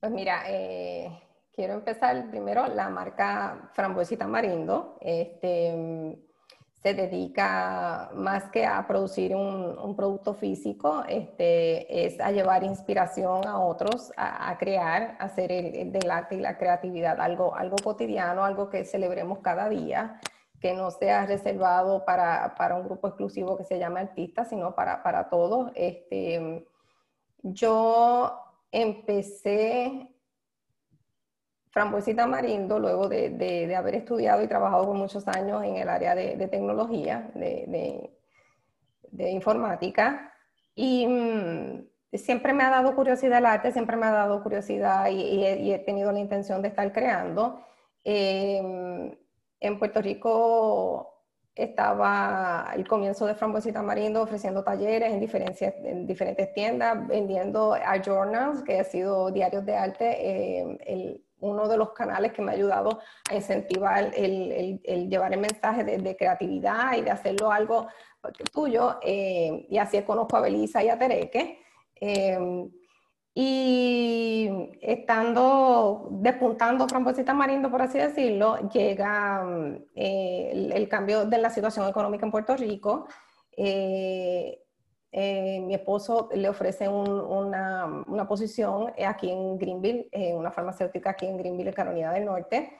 Pues 0.00 0.12
mira, 0.12 0.44
eh, 0.46 1.10
quiero 1.52 1.74
empezar 1.74 2.30
primero 2.30 2.66
la 2.66 2.88
marca 2.88 3.70
Frambuesita 3.74 4.26
Marindo. 4.26 4.96
Este, 5.00 5.74
se 6.82 6.94
dedica 6.94 8.10
más 8.14 8.44
que 8.50 8.64
a 8.64 8.86
producir 8.86 9.36
un, 9.36 9.94
producto 9.96 10.32
físico, 10.32 11.02
este, 11.08 12.06
es 12.06 12.18
a 12.20 12.30
llevar 12.30 12.64
inspiración 12.64 13.46
a 13.46 13.58
otros, 13.58 14.12
a, 14.16 14.56
crear, 14.58 15.16
a 15.18 15.24
hacer 15.24 15.52
el, 15.52 15.92
del 15.92 16.10
arte 16.10 16.36
y 16.36 16.40
la 16.40 16.56
creatividad 16.56 17.20
algo, 17.20 17.54
algo 17.54 17.76
cotidiano, 17.84 18.44
algo 18.44 18.70
que 18.70 18.84
celebremos 18.84 19.40
cada 19.40 19.68
día, 19.68 20.20
que 20.58 20.72
no 20.72 20.90
sea 20.90 21.26
reservado 21.26 22.04
para, 22.06 22.54
para 22.56 22.76
un 22.76 22.84
grupo 22.84 23.08
exclusivo 23.08 23.58
que 23.58 23.64
se 23.64 23.78
llame 23.78 24.00
artista, 24.00 24.46
sino 24.46 24.74
para, 24.74 25.02
para 25.02 25.28
todos. 25.28 25.72
Este, 25.74 26.66
yo 27.42 28.40
empecé 28.72 30.08
Frambuesita 31.70 32.26
Marindo, 32.26 32.78
luego 32.80 33.08
de, 33.08 33.74
haber 33.76 33.94
estudiado 33.94 34.42
y 34.42 34.48
trabajado 34.48 34.86
por 34.86 34.96
muchos 34.96 35.26
años 35.28 35.62
en 35.64 35.76
el 35.76 35.88
área 35.88 36.14
de, 36.14 36.48
tecnología, 36.48 37.30
de, 37.34 38.10
informática, 39.30 40.34
y 40.74 41.06
mm, 41.06 41.86
siempre 42.12 42.52
me 42.52 42.64
ha 42.64 42.70
dado 42.70 42.94
curiosidad 42.96 43.38
el 43.38 43.46
arte, 43.46 43.72
siempre 43.72 43.96
me 43.96 44.06
ha 44.06 44.10
dado 44.10 44.42
curiosidad 44.42 45.08
y, 45.10 45.44
he, 45.44 45.78
tenido 45.80 46.10
la 46.10 46.18
intención 46.18 46.60
de 46.60 46.68
estar 46.68 46.92
creando. 46.92 47.64
Em, 48.02 49.14
en 49.60 49.78
Puerto 49.78 50.02
Rico 50.02 51.24
estaba 51.54 52.70
el 52.74 52.88
comienzo 52.88 53.26
de 53.26 53.34
Frambuesita 53.34 53.82
Marindo 53.82 54.22
ofreciendo 54.22 54.64
talleres 54.64 55.12
en 55.12 55.20
diferentes, 55.20 55.74
en 55.84 56.06
diferentes 56.06 56.52
tiendas, 56.54 57.06
vendiendo 57.06 57.74
art 57.74 58.04
journals, 58.04 58.62
que 58.62 58.80
ha 58.80 58.84
sido 58.84 59.30
diarios 59.30 59.64
de 59.66 59.76
arte. 59.76 60.60
Em, 60.60 61.18
uno 61.40 61.68
de 61.68 61.76
los 61.76 61.90
canales 61.92 62.32
que 62.32 62.42
me 62.42 62.52
ha 62.52 62.54
ayudado 62.54 63.00
a 63.30 63.34
incentivar 63.34 64.12
el, 64.14 64.80
llevar 65.08 65.32
el 65.32 65.40
mensaje 65.40 65.84
de, 65.84 66.16
creatividad 66.16 66.96
y 66.96 67.02
de 67.02 67.10
hacerlo 67.10 67.50
algo 67.50 67.88
tuyo. 68.52 68.98
Eh, 69.02 69.66
y 69.68 69.78
así 69.78 70.00
conozco 70.02 70.36
a 70.36 70.40
Belisa 70.40 70.82
y 70.82 70.88
a 70.88 70.98
Tereque. 70.98 71.60
Em, 71.96 72.70
y 73.34 74.50
estando 74.80 76.08
despuntando 76.10 76.88
Frambuesita 76.88 77.32
Marindo, 77.32 77.70
por 77.70 77.82
así 77.82 77.98
decirlo, 77.98 78.68
llega 78.68 79.46
eh, 79.94 80.70
el, 80.74 80.88
cambio 80.88 81.24
de 81.26 81.38
la 81.38 81.50
situación 81.50 81.88
económica 81.88 82.26
en 82.26 82.32
Puerto 82.32 82.56
Rico. 82.56 83.06
Eh, 83.56 84.60
eh, 85.12 85.60
mi 85.60 85.74
esposo 85.74 86.28
le 86.32 86.48
ofrece 86.48 86.88
una, 86.88 88.04
una, 88.06 88.28
posición 88.28 88.92
aquí 89.04 89.30
en 89.30 89.58
Greenville, 89.58 90.08
en 90.12 90.36
una 90.36 90.52
farmacéutica 90.52 91.10
aquí 91.10 91.26
en 91.26 91.36
Greenville, 91.36 91.72
Carolina 91.74 92.12
del 92.12 92.26
Norte. 92.26 92.78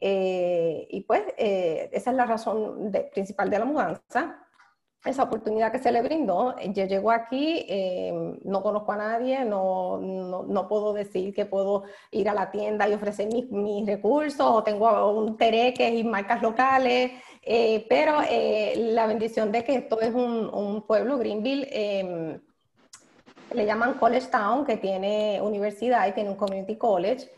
Eh, 0.00 0.86
y 0.90 1.00
pues 1.02 1.22
eh, 1.36 1.88
esa 1.92 2.10
es 2.10 2.16
la 2.16 2.26
razón 2.26 2.92
principal 3.12 3.50
de 3.50 3.58
la 3.58 3.64
mudanza 3.64 4.48
esa 5.04 5.22
oportunidad 5.22 5.72
que 5.72 5.78
se 5.78 5.92
le 5.92 6.02
brindó. 6.02 6.54
Yo 6.58 6.84
llego 6.84 7.10
aquí, 7.10 7.64
eh, 7.68 8.12
no 8.44 8.62
conozco 8.62 8.92
a 8.92 8.96
nadie, 8.96 9.44
no, 9.44 9.98
no, 9.98 10.68
puedo 10.68 10.92
decir 10.92 11.32
que 11.34 11.46
puedo 11.46 11.84
ir 12.10 12.28
a 12.28 12.34
la 12.34 12.50
tienda 12.50 12.88
y 12.88 12.94
ofrecer 12.94 13.28
mis, 13.28 13.50
mis 13.50 13.86
recursos, 13.86 14.40
o 14.40 14.62
tengo 14.62 15.12
un 15.12 15.36
tereque 15.36 15.88
y 15.90 16.04
marcas 16.04 16.42
locales, 16.42 17.12
eh, 17.42 17.86
pero 17.88 18.20
eh, 18.28 18.74
la 18.92 19.06
bendición 19.06 19.52
de 19.52 19.64
que 19.64 19.76
esto 19.76 20.00
es 20.00 20.14
un, 20.14 20.50
un 20.52 20.86
pueblo, 20.86 21.18
Greenville, 21.18 21.68
em, 21.70 22.40
le 23.52 23.66
llaman 23.66 23.94
College 23.94 24.26
Town, 24.26 24.64
que 24.64 24.76
tiene 24.76 25.40
universidad 25.40 26.06
y 26.06 26.12
tiene 26.12 26.30
un 26.30 26.36
community 26.36 26.76
college. 26.76 27.30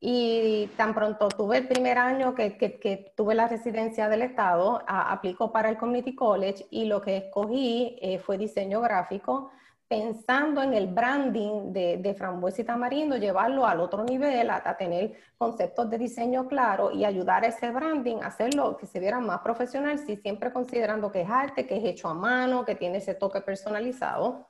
Y 0.00 0.68
tan 0.76 0.94
pronto 0.94 1.28
tuve 1.28 1.58
el 1.58 1.68
primer 1.68 1.96
año 1.96 2.34
que, 2.34 2.58
que, 2.58 3.12
tuve 3.16 3.34
la 3.34 3.48
residencia 3.48 4.08
del 4.08 4.22
Estado, 4.22 4.82
aplicó 4.86 5.50
para 5.50 5.70
el 5.70 5.78
Community 5.78 6.14
College 6.14 6.66
y 6.70 6.84
lo 6.84 7.00
que 7.00 7.16
escogí 7.16 7.96
eh, 8.02 8.18
fue 8.18 8.36
diseño 8.36 8.82
gráfico, 8.82 9.50
pensando 9.88 10.62
en 10.62 10.74
el 10.74 10.86
branding 10.86 11.72
de, 11.72 11.98
de 11.98 12.14
Frambuesa 12.14 12.62
y 12.62 12.64
Tamarindo, 12.64 13.16
llevarlo 13.16 13.66
al 13.66 13.80
otro 13.80 14.02
nivel, 14.04 14.50
a, 14.50 14.76
tener 14.76 15.12
conceptos 15.36 15.90
de 15.90 15.98
diseño 15.98 16.48
claro 16.48 16.90
y 16.90 17.04
ayudar 17.04 17.44
a 17.44 17.48
ese 17.48 17.70
branding 17.70 18.16
a 18.22 18.28
hacerlo 18.28 18.76
que 18.76 18.86
se 18.86 18.98
viera 18.98 19.20
más 19.20 19.40
profesional, 19.40 19.98
si 19.98 20.16
siempre 20.16 20.52
considerando 20.52 21.12
que 21.12 21.22
es 21.22 21.30
arte, 21.30 21.66
que 21.66 21.76
es 21.76 21.84
hecho 21.84 22.08
a 22.08 22.14
mano, 22.14 22.64
que 22.64 22.74
tiene 22.74 22.98
ese 22.98 23.14
toque 23.14 23.40
personalizado. 23.40 24.46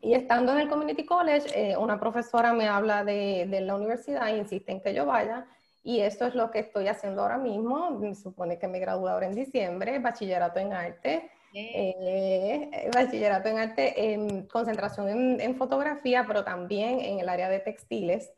Y 0.00 0.14
estando 0.14 0.52
en 0.52 0.58
el 0.58 0.68
Community 0.68 1.04
College, 1.04 1.48
eh, 1.54 1.76
una 1.76 1.98
profesora 1.98 2.52
me 2.52 2.68
habla 2.68 3.04
de, 3.04 3.46
la 3.62 3.74
universidad 3.74 4.28
e 4.28 4.38
insiste 4.38 4.72
en 4.72 4.80
que 4.80 4.94
yo 4.94 5.06
vaya. 5.06 5.46
Y 5.82 6.00
esto 6.00 6.26
es 6.26 6.34
lo 6.34 6.50
que 6.50 6.60
estoy 6.60 6.88
haciendo 6.88 7.22
ahora 7.22 7.38
mismo. 7.38 7.90
Me 7.90 8.14
supone 8.14 8.58
que 8.58 8.68
me 8.68 8.78
gradúo 8.78 9.08
ahora 9.08 9.26
en 9.26 9.34
diciembre, 9.34 9.98
bachillerato 9.98 10.58
en 10.60 10.72
arte. 10.72 11.30
Eh, 11.54 12.90
bachillerato 12.92 13.48
en 13.48 13.58
arte, 13.58 14.12
en 14.12 14.46
concentración 14.46 15.40
en, 15.40 15.56
fotografía, 15.56 16.24
pero 16.26 16.44
también 16.44 17.00
en 17.00 17.20
el 17.20 17.28
área 17.28 17.48
de 17.48 17.60
textiles. 17.60 18.32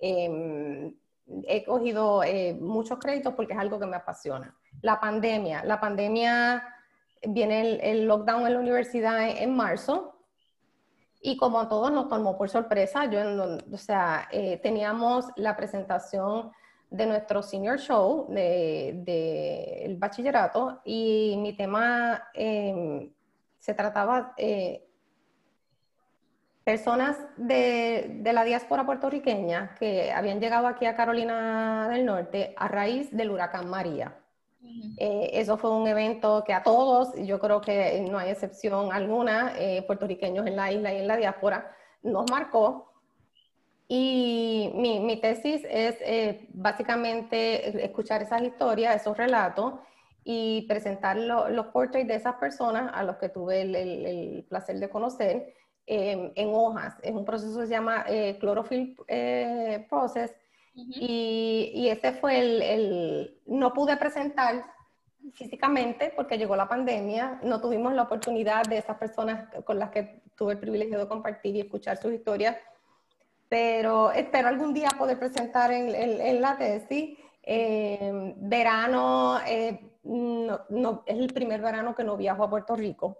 Em, 0.00 0.94
he 1.46 1.64
cogido 1.64 2.22
eh, 2.22 2.54
muchos 2.54 2.98
créditos 2.98 3.34
porque 3.34 3.52
es 3.52 3.58
algo 3.58 3.78
que 3.78 3.86
me 3.86 3.96
apasiona. 3.96 4.56
La 4.80 5.00
pandemia, 5.00 5.64
la 5.64 5.80
pandemia, 5.80 6.62
viene 7.26 7.60
el, 7.60 7.80
el 7.80 8.06
lockdown 8.06 8.46
en 8.46 8.54
la 8.54 8.60
universidad 8.60 9.28
en 9.28 9.54
marzo, 9.54 10.12
y 11.24 11.36
como 11.36 11.60
a 11.60 11.68
todos 11.68 11.92
nos 11.92 12.08
tomó 12.08 12.36
por 12.36 12.50
sorpresa, 12.50 13.04
yo, 13.06 13.20
o 13.72 13.78
sea, 13.78 14.28
eh, 14.32 14.58
teníamos 14.60 15.26
la 15.36 15.56
presentación 15.56 16.50
de 16.92 17.06
nuestro 17.06 17.42
senior 17.42 17.78
show 17.78 18.26
del 18.28 19.04
de, 19.04 19.84
el 19.84 19.96
bachillerato 19.96 20.80
y 20.84 21.36
mi 21.38 21.54
tema 21.56 22.28
em, 22.34 23.10
se 23.58 23.74
trataba 23.74 24.34
eh, 24.36 24.86
personas 26.64 27.16
de, 27.36 28.18
de, 28.20 28.32
la 28.32 28.44
diáspora 28.44 28.86
puertorriqueña 28.86 29.74
que 29.78 30.12
habían 30.12 30.40
llegado 30.40 30.66
aquí 30.66 30.86
a 30.86 30.94
Carolina 30.94 31.88
del 31.88 32.04
Norte 32.04 32.54
a 32.56 32.68
raíz 32.68 33.10
del 33.10 33.30
huracán 33.30 33.68
María. 33.68 34.22
Eh, 34.96 35.30
eso 35.32 35.56
fue 35.56 35.70
un 35.70 35.86
evento 35.88 36.44
que 36.44 36.52
a 36.54 36.62
todos, 36.62 37.14
yo 37.16 37.38
creo 37.40 37.60
que 37.60 38.06
no 38.08 38.18
hay 38.18 38.30
excepción 38.30 38.92
alguna, 38.92 39.54
eh, 39.58 39.82
puertorriqueños 39.82 40.46
en 40.46 40.56
la 40.56 40.70
isla 40.70 40.92
y 40.92 40.98
en 40.98 41.08
la 41.08 41.16
diáspora, 41.16 41.74
nos 42.02 42.30
marcó. 42.30 42.91
Y 43.88 44.72
mi, 44.74 45.00
mi 45.00 45.20
tesis 45.20 45.62
es 45.68 45.96
eh, 46.00 46.48
básicamente 46.54 47.84
escuchar 47.84 48.22
esas 48.22 48.42
historias, 48.42 48.96
esos 48.96 49.16
relatos 49.16 49.74
y 50.24 50.62
presentar 50.68 51.16
los 51.16 51.66
portraits 51.66 52.08
de 52.08 52.14
esas 52.14 52.36
personas 52.36 52.90
a 52.94 53.02
los 53.02 53.16
que 53.16 53.28
tuve 53.28 53.62
el, 53.62 53.74
el, 53.74 54.44
placer 54.48 54.78
de 54.78 54.88
conocer 54.88 55.54
en 55.84 56.54
hojas. 56.54 56.94
Es 57.02 57.12
un 57.12 57.24
proceso 57.24 57.58
que 57.58 57.66
se 57.66 57.72
llama 57.72 58.06
chlorophyll 58.40 58.96
process. 59.90 60.32
Y, 60.74 61.88
ese 61.88 62.12
fue 62.12 62.38
el, 62.38 63.40
no 63.46 63.72
pude 63.72 63.96
presentar 63.96 64.64
físicamente 65.34 66.12
porque 66.16 66.38
llegó 66.38 66.56
la 66.56 66.68
pandemia, 66.68 67.40
no 67.42 67.60
tuvimos 67.60 67.92
la 67.92 68.02
oportunidad 68.02 68.64
de 68.64 68.78
esas 68.78 68.96
personas 68.96 69.48
con 69.64 69.78
las 69.78 69.90
que 69.90 70.22
tuve 70.34 70.54
el 70.54 70.58
privilegio 70.58 70.98
de 70.98 71.06
compartir 71.06 71.54
y 71.56 71.60
escuchar 71.60 71.96
sus 71.98 72.12
historias, 72.12 72.56
pero 73.52 74.10
espero 74.12 74.48
algún 74.48 74.72
día 74.72 74.88
poder 74.96 75.18
presentar 75.18 75.70
en, 75.72 76.40
la 76.40 76.56
tesis. 76.56 77.18
Eh, 77.42 78.32
verano, 78.38 79.40
eh, 79.46 79.90
no, 80.04 81.02
es 81.04 81.18
el 81.18 81.34
primer 81.34 81.60
verano 81.60 81.94
que 81.94 82.02
no 82.02 82.16
viajo 82.16 82.44
a 82.44 82.48
Puerto 82.48 82.74
Rico. 82.74 83.18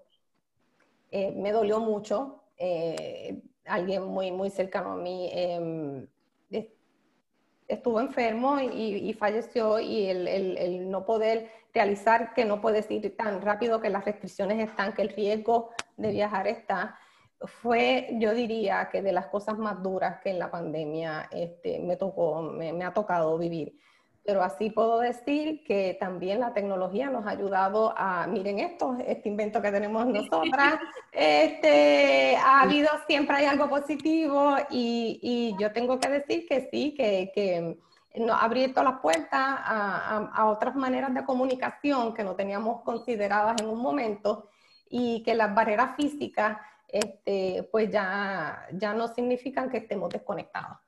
eh, 1.10 1.32
me 1.32 1.52
dolió 1.52 1.80
mucho. 1.80 2.44
Eh, 2.56 3.42
alguien 3.66 4.04
muy, 4.04 4.32
muy 4.32 4.48
cercano 4.48 4.92
a 4.92 4.96
mí 4.96 5.28
em, 5.34 6.06
estuvo 7.68 8.00
enfermo 8.00 8.58
y, 8.58 9.12
falleció 9.12 9.80
y 9.80 10.06
el, 10.06 10.90
no 10.90 11.04
poder 11.04 11.50
realizar 11.74 12.32
que 12.32 12.46
no 12.46 12.62
puedes 12.62 12.90
ir 12.90 13.14
tan 13.18 13.42
rápido, 13.42 13.82
que 13.82 13.90
las 13.90 14.06
restricciones 14.06 14.66
están, 14.66 14.94
que 14.94 15.02
el 15.02 15.10
riesgo 15.10 15.72
de 15.98 16.10
viajar 16.10 16.46
está, 16.46 16.98
fue, 17.46 18.08
yo 18.18 18.34
diría, 18.34 18.88
que 18.90 19.02
de 19.02 19.12
las 19.12 19.26
cosas 19.26 19.58
más 19.58 19.82
duras 19.82 20.20
que 20.22 20.30
en 20.30 20.38
la 20.38 20.50
pandemia 20.50 21.28
este, 21.30 21.78
me 21.80 21.96
tocó, 21.96 22.42
me, 22.42 22.84
ha 22.84 22.92
tocado 22.92 23.36
vivir. 23.38 23.78
Pero 24.24 24.42
así 24.42 24.70
puedo 24.70 25.00
decir 25.00 25.64
que 25.64 25.96
también 25.98 26.38
la 26.38 26.54
tecnología 26.54 27.10
nos 27.10 27.26
ha 27.26 27.30
ayudado 27.30 27.92
a, 27.96 28.26
miren 28.28 28.60
esto, 28.60 28.96
este 29.04 29.28
invento 29.28 29.60
que 29.60 29.72
tenemos 29.72 30.06
nosotras, 30.06 30.78
este, 31.10 32.36
ha 32.36 32.62
habido, 32.62 32.88
siempre 33.08 33.36
hay 33.36 33.46
algo 33.46 33.68
positivo 33.68 34.54
y, 34.70 35.18
y 35.22 35.56
yo 35.60 35.72
tengo 35.72 35.98
que 35.98 36.08
decir 36.08 36.46
que 36.46 36.68
sí, 36.70 36.94
que, 36.94 37.32
que 37.34 37.78
nos 38.14 38.36
ha 38.40 38.44
abierto 38.44 38.82
las 38.82 39.00
puertas 39.00 39.40
a, 39.40 40.30
a, 40.34 40.50
otras 40.50 40.74
maneras 40.74 41.12
de 41.14 41.24
comunicación 41.24 42.14
que 42.14 42.24
no 42.24 42.34
teníamos 42.34 42.82
consideradas 42.82 43.60
en 43.60 43.68
un 43.68 43.80
momento 43.80 44.48
y 44.88 45.22
que 45.22 45.34
las 45.34 45.54
barreras 45.54 45.96
físicas 45.96 46.58
este, 46.92 47.66
pues 47.72 47.90
ya, 47.90 48.68
ya 48.72 48.92
no 48.92 49.08
significan 49.08 49.70
que 49.70 49.78
estemos 49.78 50.10
desconectados. 50.10 50.78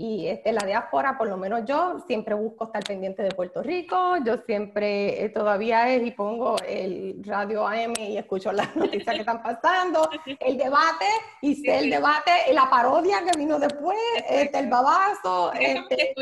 Y 0.00 0.28
este, 0.28 0.52
la 0.52 0.64
diáspora, 0.64 1.18
por 1.18 1.28
lo 1.28 1.36
menos 1.36 1.62
yo, 1.64 1.98
siempre 2.06 2.32
busco 2.32 2.66
estar 2.66 2.84
pendiente 2.84 3.20
de 3.24 3.32
Puerto 3.32 3.64
Rico, 3.64 4.16
yo 4.24 4.36
siempre 4.46 5.24
eh, 5.24 5.28
todavía 5.30 5.92
es 5.92 6.06
y 6.06 6.12
pongo 6.12 6.54
el 6.64 7.20
radio 7.24 7.66
AM 7.66 7.94
y 7.98 8.16
escucho 8.16 8.52
las 8.52 8.76
noticias 8.76 9.12
que 9.12 9.22
están 9.22 9.42
pasando, 9.42 10.08
el 10.38 10.56
debate, 10.56 11.06
y 11.42 11.56
sé 11.56 11.78
el 11.78 11.90
debate, 11.90 12.30
la 12.52 12.70
parodia 12.70 13.24
que 13.24 13.36
vino 13.36 13.58
después, 13.58 13.98
este, 14.30 14.60
el 14.60 14.68
babazo. 14.68 15.52
Este, 15.54 16.14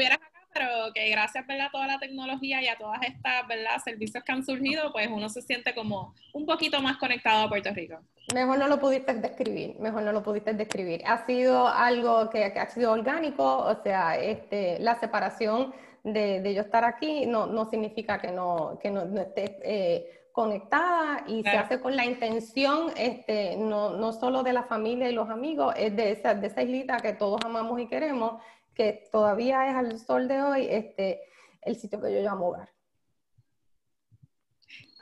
pero 0.57 0.93
que 0.95 1.09
gracias 1.11 1.47
¿verdad? 1.47 1.67
a 1.67 1.71
toda 1.71 1.87
la 1.87 1.99
tecnología 1.99 2.63
y 2.63 2.69
a 2.69 2.77
todas 2.77 3.01
estas 3.03 3.47
¿verdad? 3.47 3.79
servicios 3.85 4.25
que 4.25 4.33
han 4.33 4.45
surgido, 4.45 4.93
pues 4.93 5.09
uno 5.11 5.29
se 5.29 5.43
siente 5.43 5.75
como 5.75 6.15
un 6.33 6.47
poquito 6.47 6.81
más 6.81 6.97
conectado 6.97 7.45
a 7.45 7.49
Puerto 7.49 7.71
Rico. 7.75 7.99
Mejor 8.35 8.59
no 8.59 8.67
lo 8.67 8.81
pudiste 8.81 9.15
describir, 9.15 9.77
mejor 9.79 10.03
no 10.03 10.13
lo 10.13 10.23
pudiste 10.23 10.53
describir. 10.55 11.03
Ha 11.07 11.27
sido 11.27 11.69
algo 11.69 12.29
que, 12.31 12.45
ha 12.45 12.69
sido 12.69 12.93
orgánico, 12.93 13.59
o 13.59 13.83
sea, 13.83 14.17
este, 14.19 14.79
la 14.81 14.99
separación 14.99 15.75
de, 16.03 16.41
de 16.41 16.55
yo 16.55 16.63
estar 16.63 16.85
aquí 16.85 17.27
no, 17.27 17.47
no 17.47 17.69
significa 17.69 18.19
que 18.19 18.33
no, 18.33 18.79
que 18.81 18.91
no, 18.91 19.03
esté 19.21 19.59
eh, 19.63 20.17
conectada 20.33 21.25
y 21.27 21.43
se 21.43 21.57
hace 21.57 21.81
con 21.81 21.97
la 21.97 22.05
intención 22.05 22.91
este, 22.97 23.57
no, 23.57 23.91
no 23.91 24.13
solo 24.13 24.43
de 24.43 24.53
la 24.53 24.65
familia 24.65 25.09
y 25.09 25.15
los 25.15 25.31
amigos, 25.31 25.75
es 25.79 25.97
de 25.97 26.11
esa, 26.11 26.35
de 26.35 26.49
esa 26.49 26.63
islita 26.63 26.99
que 26.99 27.13
todos 27.13 27.41
amamos 27.45 27.81
y 27.81 27.87
queremos 27.87 28.43
que 28.76 29.09
todavía 29.11 29.68
es 29.68 29.75
al 29.75 29.99
sol 29.99 30.28
de 30.28 30.42
hoy 30.42 30.68
este, 30.71 31.23
el 31.62 31.76
sitio 31.76 32.00
que 32.00 32.12
yo 32.12 32.21
llamo 32.21 32.49
hogar. 32.49 32.68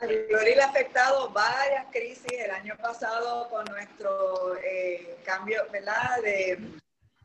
Le 0.01 0.61
ha 0.61 0.65
afectado 0.65 1.29
varias 1.29 1.85
crisis 1.91 2.31
el 2.31 2.51
año 2.51 2.75
pasado 2.81 3.49
con 3.49 3.65
nuestro 3.65 4.55
eh, 4.57 5.17
cambio, 5.25 5.63
¿verdad? 5.71 6.21
De 6.21 6.59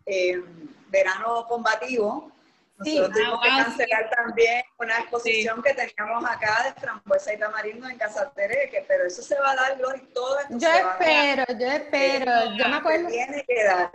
eh, 0.07 0.43
verano 0.89 1.47
combativo. 1.49 2.33
Nosotros 2.79 3.11
tuvimos 3.13 3.41
que 3.43 3.49
ah, 3.51 3.65
cancelar 3.65 4.11
también 4.11 4.63
una 4.79 5.01
exposición 5.01 5.63
que 5.63 5.75
teníamos 5.75 6.25
acá 6.25 6.65
de 6.65 6.81
frambuesa 6.81 7.35
y 7.35 7.39
tamarindo 7.39 7.87
en 7.87 7.99
Casa 7.99 8.33
Tereque, 8.35 8.85
pero 8.89 9.07
eso 9.07 9.21
se 9.21 9.39
va 9.39 9.51
a 9.51 9.57
dar, 9.57 9.77
Gloria, 9.77 10.03
todo 10.15 10.39
esto 10.41 10.55
Yo 10.57 10.69
espero, 10.69 11.45
yo 11.59 11.67
espero, 11.67 12.33
yo 12.57 12.69
me 12.69 12.77
acuerdo. 12.77 13.09
Tiene 13.09 13.45
que 13.47 13.65
dar. 13.65 13.93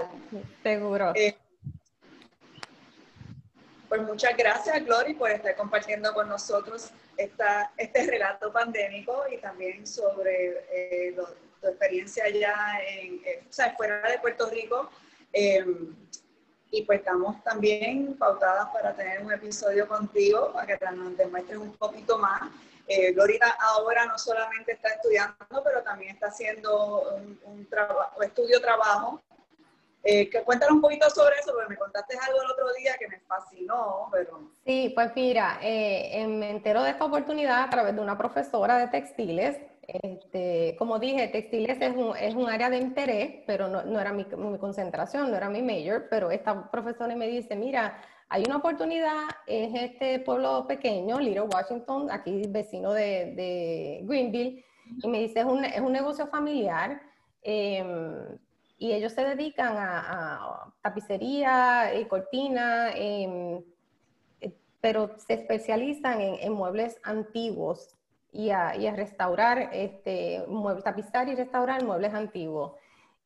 Seguro. 0.62 1.13
Pues 3.88 4.01
muchas 4.01 4.36
gracias, 4.36 4.84
Glory, 4.84 5.13
por 5.13 5.30
estar 5.30 5.56
compartiendo 5.56 6.12
con 6.13 6.27
nosotros 6.27 6.89
esta, 7.17 7.71
este 7.78 8.08
relato 8.08 8.52
pandémico 8.52 9.24
y 9.32 9.38
también 9.38 9.86
sobre 9.86 10.65
eh, 10.71 11.15
tu 11.62 11.67
experiencia 11.67 12.24
allá 12.26 12.56
en, 12.88 13.21
eh, 13.26 13.43
fuera 13.78 14.10
de 14.10 14.19
Puerto 14.19 14.50
Rico. 14.50 14.89
Em, 15.32 15.95
y 16.71 16.82
pues 16.82 17.00
estamos 17.00 17.43
también 17.43 18.17
pautadas 18.17 18.69
para 18.74 18.95
tener 18.95 19.21
un 19.21 19.32
episodio 19.32 19.88
contigo 19.88 20.52
para 20.52 20.65
que 20.78 20.86
nos 20.91 21.15
demuestres 21.15 21.58
un 21.60 21.78
poquito 21.78 22.17
más. 22.17 22.41
Eh, 22.88 23.13
Gloria 23.13 23.56
ahora 23.60 24.06
no 24.06 24.17
solamente 24.17 24.74
está 24.74 24.89
estudiando, 24.89 25.63
pero 25.63 25.84
también 25.84 26.15
está 26.15 26.28
haciendo 26.28 27.13
un, 27.15 27.39
un 27.45 27.65
trabajo, 27.69 28.21
estudio-trabajo 28.21 29.21
eh, 30.08 30.30
que 30.30 30.44
cuéntanos 30.44 30.76
un 30.76 30.82
poquito 30.82 31.10
sobre 31.10 31.36
eso, 31.39 31.52
porque 31.52 31.70
me 31.70 31.78
contaste 31.78 32.15
algo 32.28 32.39
el 32.44 32.52
otro 32.52 32.68
día 32.78 32.96
que 33.00 33.08
me 33.08 33.20
fascinó, 33.22 34.08
pero... 34.12 34.52
Sí, 34.63 34.91
pues 34.94 35.12
mira, 35.15 35.58
eh, 35.63 36.28
me 36.28 36.52
entero 36.52 36.84
de 36.84 36.91
esta 36.91 37.06
oportunidad 37.06 37.63
a 37.63 37.70
través 37.72 37.96
de 37.96 38.02
una 38.02 38.15
profesora 38.15 38.78
de 38.78 38.88
textiles. 38.89 39.58
Este, 39.88 40.76
como 40.78 41.00
dije, 41.00 41.28
textiles 41.30 41.82
es 41.82 41.96
un, 41.96 42.15
es 42.18 42.36
un 42.36 42.48
área 42.48 42.70
de 42.70 42.78
interés, 42.78 43.44
pero 43.48 43.68
no, 43.68 43.82
no 43.84 44.00
era 44.00 44.13
mi, 44.13 44.26
mi, 44.38 44.60
concentración, 44.60 45.32
no 45.32 45.38
era 45.38 45.50
mi 45.50 45.63
major, 45.63 46.06
pero 46.08 46.30
esta 46.30 46.70
profesora 46.70 47.15
me 47.15 47.28
dice, 47.28 47.56
mira, 47.56 48.00
hay 48.30 48.44
una 48.46 48.58
oportunidad, 48.58 49.24
es 49.48 49.74
este 49.74 50.20
pueblo 50.20 50.68
pequeño, 50.68 51.20
Little 51.20 51.50
Washington, 51.52 52.12
aquí 52.12 52.44
vecino 52.48 52.94
de, 52.94 53.34
de 53.34 54.02
Greenville, 54.04 54.63
y 55.02 55.08
me 55.08 55.22
dice, 55.22 55.39
es 55.39 55.46
un, 55.46 55.65
es 55.65 55.82
un 55.82 55.94
negocio 55.94 56.28
familiar, 56.28 57.02
eh, 57.41 57.84
y 58.77 58.91
ellos 58.91 59.13
se 59.13 59.23
dedican 59.23 59.75
a, 59.77 60.73
tapicería 60.81 61.93
y 61.99 62.05
cortina, 62.05 62.91
em, 62.93 63.63
eh, 64.41 64.53
pero 64.81 65.17
se 65.17 65.33
especializan 65.33 66.21
en, 66.21 66.51
muebles 66.53 66.99
antiguos 67.03 67.95
y 68.31 68.49
a, 68.49 68.73
restaurar, 68.95 69.69
este, 69.73 70.43
tapizar 70.83 71.29
y 71.29 71.35
restaurar 71.35 71.83
muebles 71.83 72.13
antiguos. 72.13 72.73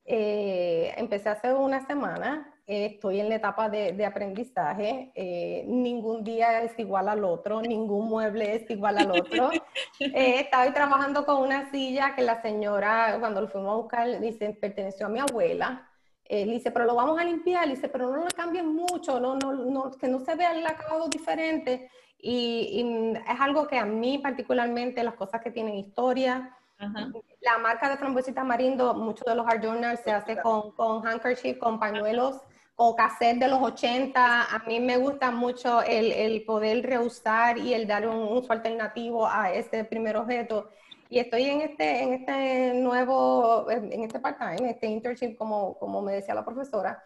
Eh, 0.05 0.93
empecé 0.97 1.29
hace 1.29 1.53
una 1.53 1.85
semana 1.85 2.53
estoy 2.69 3.19
en 3.19 3.29
la 3.29 3.35
etapa 3.35 3.67
de, 3.67 4.05
aprendizaje. 4.05 5.11
Eh, 5.15 5.63
ningún 5.67 6.23
día 6.23 6.61
es 6.61 6.77
igual 6.77 7.09
al 7.09 7.23
otro, 7.23 7.61
ningún 7.61 8.07
mueble 8.07 8.55
es 8.55 8.69
igual 8.69 8.97
al 8.99 9.11
otro. 9.11 9.49
Eh, 10.01 10.39
estaba 10.39 10.71
trabajando 10.73 11.25
con 11.25 11.41
una 11.41 11.69
silla 11.71 12.15
que 12.15 12.21
la 12.21 12.41
señora, 12.41 13.17
cuando 13.19 13.41
lo 13.41 13.49
fuimos 13.49 13.73
a 13.73 13.75
buscar, 13.75 14.19
dice, 14.21 14.51
perteneció 14.51 15.07
a 15.07 15.09
mi 15.09 15.19
abuela. 15.19 15.89
Eh, 16.23 16.45
dice, 16.45 16.71
pero 16.71 16.85
lo 16.85 16.95
vamos 16.95 17.19
a 17.19 17.25
limpiar. 17.25 17.67
dice, 17.67 17.89
pero 17.89 18.09
no 18.09 18.23
lo 18.23 18.29
cambien 18.29 18.67
mucho, 18.67 19.19
no, 19.19 19.35
no, 19.35 19.51
no, 19.51 19.91
que 19.91 20.07
no 20.07 20.19
se 20.19 20.35
vea 20.35 20.53
el 20.53 20.65
acabado 20.65 21.09
diferente. 21.09 21.91
Y, 22.17 23.13
es 23.29 23.41
algo 23.41 23.67
que 23.67 23.77
a 23.77 23.85
mí 23.85 24.19
particularmente, 24.19 25.03
las 25.03 25.15
cosas 25.15 25.41
que 25.41 25.51
tienen 25.51 25.75
historia, 25.75 26.55
La 27.41 27.57
marca 27.57 27.89
de 27.89 27.97
frambuesita 27.97 28.43
marindo, 28.43 28.93
muchos 28.93 29.25
de 29.25 29.35
los 29.35 29.45
art 29.45 29.61
journals 29.61 29.99
se 29.99 30.11
hace 30.11 30.37
con, 30.37 30.71
con 30.71 31.05
handkerchief, 31.05 31.57
con 31.57 31.77
pañuelos 31.77 32.41
o 32.81 32.95
cassette 32.95 33.39
de 33.39 33.49
los 33.49 33.61
80. 33.61 34.55
A 34.55 34.59
mí 34.65 34.79
me 34.79 34.95
gusta 34.95 35.31
mucho 35.31 35.81
el, 35.81 36.13
el 36.13 36.45
poder 36.45 36.85
reusar 36.85 37.57
y 37.57 37.73
el 37.73 37.85
dar 37.85 38.07
un 38.07 38.37
uso 38.37 38.53
alternativo 38.53 39.27
a 39.27 39.51
este 39.51 39.83
primer 39.83 40.15
objeto. 40.15 40.69
Y 41.09 41.19
estoy 41.19 41.43
en 41.43 41.61
este, 41.61 42.03
en 42.03 42.13
este 42.13 42.73
nuevo, 42.75 43.69
en 43.69 44.03
este 44.03 44.19
part-time, 44.19 44.69
este 44.69 44.87
internship, 44.87 45.35
como, 45.35 45.77
como 45.77 46.01
me 46.01 46.13
decía 46.13 46.33
la 46.33 46.45
profesora, 46.45 47.03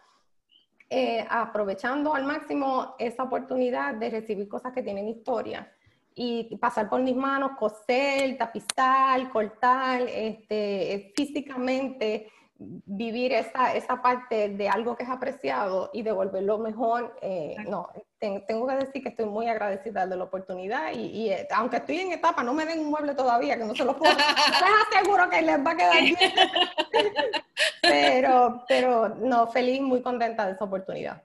eh, 0.88 1.26
aprovechando 1.28 2.14
al 2.14 2.22
máximo 2.22 2.94
esa 3.00 3.24
oportunidad 3.24 3.94
de 3.94 4.10
recibir 4.10 4.46
cosas 4.46 4.72
que 4.72 4.82
tienen 4.82 5.08
historia 5.08 5.72
y 6.14 6.56
pasar 6.58 6.88
por 6.88 7.02
mis 7.02 7.16
manos, 7.16 7.52
coser, 7.58 8.38
tapizar, 8.38 9.28
cortar, 9.30 10.02
este, 10.02 11.12
físicamente 11.16 12.28
vivir 12.56 13.32
esa, 13.32 13.74
esa 13.74 14.00
parte 14.00 14.48
de 14.48 14.68
algo 14.68 14.96
que 14.96 15.02
es 15.02 15.08
apreciado 15.08 15.90
y 15.92 16.02
devolverlo 16.02 16.58
mejor, 16.58 17.16
eh, 17.20 17.56
no, 17.68 17.88
tengo 18.18 18.66
que 18.66 18.76
decir 18.76 19.02
que 19.02 19.08
estoy 19.08 19.26
muy 19.26 19.48
agradecida 19.48 20.06
de 20.06 20.16
la 20.16 20.24
oportunidad 20.24 20.92
y, 20.92 21.30
eh, 21.30 21.48
aunque 21.54 21.78
estoy 21.78 21.98
en 22.00 22.12
etapa, 22.12 22.42
no 22.42 22.54
me 22.54 22.64
den 22.64 22.80
un 22.80 22.90
mueble 22.90 23.14
todavía, 23.14 23.58
que 23.58 23.64
no 23.64 23.74
se 23.74 23.84
lo 23.84 23.96
puedo, 23.96 24.14
les 24.16 24.96
aseguro 24.96 25.28
que 25.28 25.42
les 25.42 25.58
va 25.58 25.70
a 25.72 25.76
quedar 25.76 26.00
bien. 26.00 26.16
pero, 27.82 28.64
pero 28.68 29.08
no, 29.08 29.48
feliz, 29.48 29.80
muy 29.80 30.00
contenta 30.00 30.46
de 30.46 30.52
esa 30.52 30.64
oportunidad. 30.64 31.22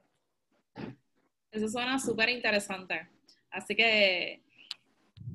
Eso 1.50 1.68
suena 1.68 1.98
súper 1.98 2.28
interesante. 2.28 3.08
Así 3.50 3.74
que... 3.74 4.42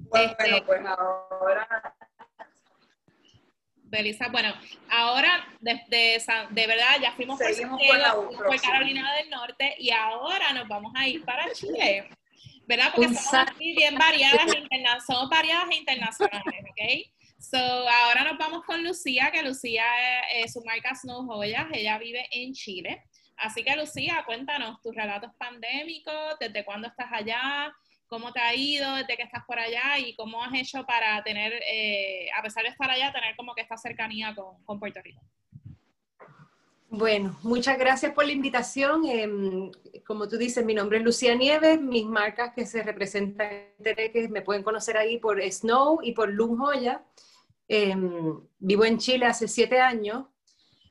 Bueno, 0.10 0.36
este, 0.38 0.62
pues 0.66 0.82
ahora 0.86 1.68
Belisa, 3.88 4.30
bueno, 4.30 4.54
ahora 4.90 5.48
de, 5.60 5.80
de, 5.88 6.68
verdad 6.68 7.00
ya 7.02 7.12
fuimos 7.14 7.40
por, 7.40 8.46
por, 8.46 8.62
Carolina 8.62 9.14
del 9.16 9.30
Norte 9.30 9.76
y 9.80 9.92
ahora 9.92 10.54
nos 10.54 10.68
vamos 10.68 10.92
a 10.96 11.08
ir 11.08 11.24
para 11.24 11.52
Chile, 11.54 12.10
¿verdad? 12.68 12.92
Porque 12.96 13.14
somos 13.14 13.58
bien 13.58 13.96
variadas, 13.96 14.52
somos 15.06 15.30
variadas 15.30 15.68
e 15.72 15.76
internacionales, 15.76 16.64
¿ok? 16.70 17.16
So, 17.40 17.58
ahora 17.58 18.24
nos 18.24 18.38
vamos 18.40 18.64
con 18.66 18.84
Lucía, 18.84 19.30
que 19.32 19.44
Lucía 19.44 19.86
es, 20.34 20.54
su 20.54 20.64
marca 20.64 20.96
Snow 20.96 21.26
Joyas, 21.28 21.68
ella 21.74 21.98
vive 22.00 22.28
en 22.32 22.54
Chile. 22.54 23.04
Así 23.38 23.64
que 23.64 23.76
Lucía, 23.76 24.24
cuéntanos 24.26 24.82
tus 24.82 24.96
relatos 24.96 25.32
pandémicos, 25.38 26.40
desde 26.40 26.66
cuándo 26.66 26.88
estás 26.88 27.08
allá, 27.12 27.72
cómo 28.08 28.32
te 28.32 28.40
ha 28.40 28.56
ido 28.56 28.96
desde 28.96 29.18
que 29.18 29.24
estás 29.24 29.44
por 29.46 29.60
allá 29.60 29.98
y 30.00 30.16
cómo 30.16 30.44
has 30.44 30.54
hecho 30.54 30.86
para 30.86 31.24
tener, 31.24 31.54
eh, 31.70 32.28
a 32.38 32.42
pesar 32.42 32.64
de 32.64 32.70
estar 32.70 32.90
allá, 32.90 33.12
tener 33.12 33.36
como 33.36 33.54
que 33.56 33.62
esta 33.62 33.78
cercanía 33.78 34.36
con, 34.36 34.80
Puerto 34.80 35.02
Rico. 35.04 35.22
Bueno, 36.90 37.38
muchas 37.44 37.78
gracias 37.78 38.14
por 38.14 38.26
la 38.26 38.32
invitación. 38.32 39.06
Em, 39.06 39.72
como 40.06 40.28
tú 40.28 40.38
dices, 40.38 40.64
mi 40.64 40.74
nombre 40.74 41.00
es 41.00 41.04
Lucía 41.04 41.36
Nieves, 41.36 41.82
mis 41.82 42.06
marcas 42.06 42.54
que 42.54 42.66
se 42.66 42.84
representan 42.84 43.50
que 43.84 44.28
me 44.30 44.42
pueden 44.42 44.64
conocer 44.64 44.98
ahí 44.98 45.18
por 45.18 45.42
Snow 45.42 46.00
y 46.02 46.14
por 46.14 46.30
Lun 46.30 46.58
Joya. 46.58 47.04
Em, 47.68 48.40
vivo 48.60 48.86
en 48.86 48.98
Chile 48.98 49.26
hace 49.26 49.48
siete 49.48 49.80
años. 49.80 50.26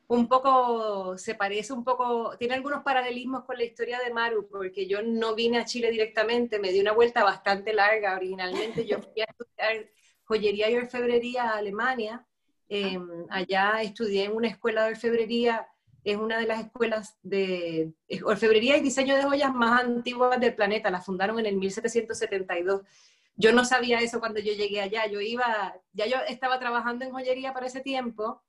Un 0.07 0.29
poco, 0.29 1.17
se 1.17 1.35
parece 1.35 1.73
un 1.73 1.83
poco, 1.83 2.37
tiene 2.39 2.55
algunos 2.55 2.83
paralelismos 2.83 3.45
con 3.45 3.57
la 3.57 3.65
historia 3.65 3.99
de 4.01 4.13
Maru, 4.13 4.47
porque 4.49 4.87
yo 4.87 5.03
no 5.03 5.35
vine 5.35 5.59
a 5.59 5.65
Chile 5.65 5.91
directamente, 5.91 6.59
me 6.59 6.73
di 6.73 6.81
una 6.81 6.93
vuelta 6.93 7.25
bastante 7.25 7.73
larga. 7.73 8.17
Originalmente 8.17 8.87
yo 8.87 9.01
fui 9.01 9.23
a 9.23 9.25
estudiar 9.25 9.89
joyería 10.25 10.71
y 10.71 10.77
orfebrería 10.77 11.51
a 11.51 11.57
Alemania. 11.57 12.27
Em, 12.69 13.27
allá 13.31 13.83
estudié 13.83 14.25
en 14.25 14.33
una 14.37 14.49
escuela 14.49 14.85
de 14.85 14.91
orfebrería 14.93 15.69
es 16.05 16.19
una 16.19 16.39
de 16.39 16.47
las 16.47 16.61
escuelas 16.61 17.17
de 17.23 17.95
orfebrería 18.25 18.77
y 18.77 18.83
diseño 18.83 19.17
de 19.17 19.23
joyas 19.23 19.55
más 19.55 19.83
antiguas 19.83 20.39
del 20.39 20.55
planeta. 20.55 20.91
La 20.91 21.01
fundaron 21.01 21.39
en 21.39 21.47
el 21.47 21.57
1772. 21.57 22.83
Yo 23.37 23.53
no 23.53 23.65
sabía 23.65 24.01
eso 24.01 24.21
cuando 24.21 24.39
yo 24.39 24.53
llegué 24.53 24.83
allá. 24.83 25.07
Yo 25.07 25.21
iba, 25.21 25.75
ya 25.93 26.07
yo 26.07 26.19
estaba 26.29 26.59
trabajando 26.59 27.05
en 27.05 27.11
joyería 27.11 27.55
para 27.55 27.67
ese 27.67 27.81
tiempo, 27.81 28.43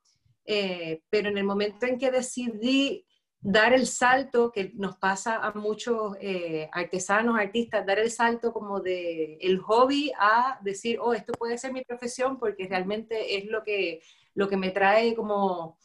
eh, 0.46 1.02
pero 1.10 1.30
en 1.30 1.38
el 1.38 1.44
momento 1.44 1.86
en 1.86 1.98
que 1.98 2.12
decidí 2.12 3.06
dar 3.48 3.74
el 3.74 3.86
salto 3.86 4.52
que 4.52 4.72
nos 4.74 4.98
pasa 4.98 5.38
a 5.38 5.54
muchos 5.54 6.18
eh, 6.20 6.68
artesanos, 6.72 7.38
artistas, 7.40 7.86
dar 7.86 8.00
el 8.00 8.10
salto 8.10 8.52
como 8.52 8.80
de 8.80 9.38
el 9.40 9.60
hobby 9.60 10.12
a 10.18 10.60
decir, 10.64 10.98
oh, 11.00 11.14
esto 11.14 11.32
puede 11.34 11.58
ser 11.60 11.72
mi 11.72 11.84
profesión 11.84 12.40
porque 12.40 12.68
realmente 12.68 13.38
es 13.38 13.46
lo 13.46 13.64
que, 13.64 14.02
lo 14.34 14.50
que 14.50 14.58
me 14.58 14.72
trae 14.72 15.14
como 15.14 15.78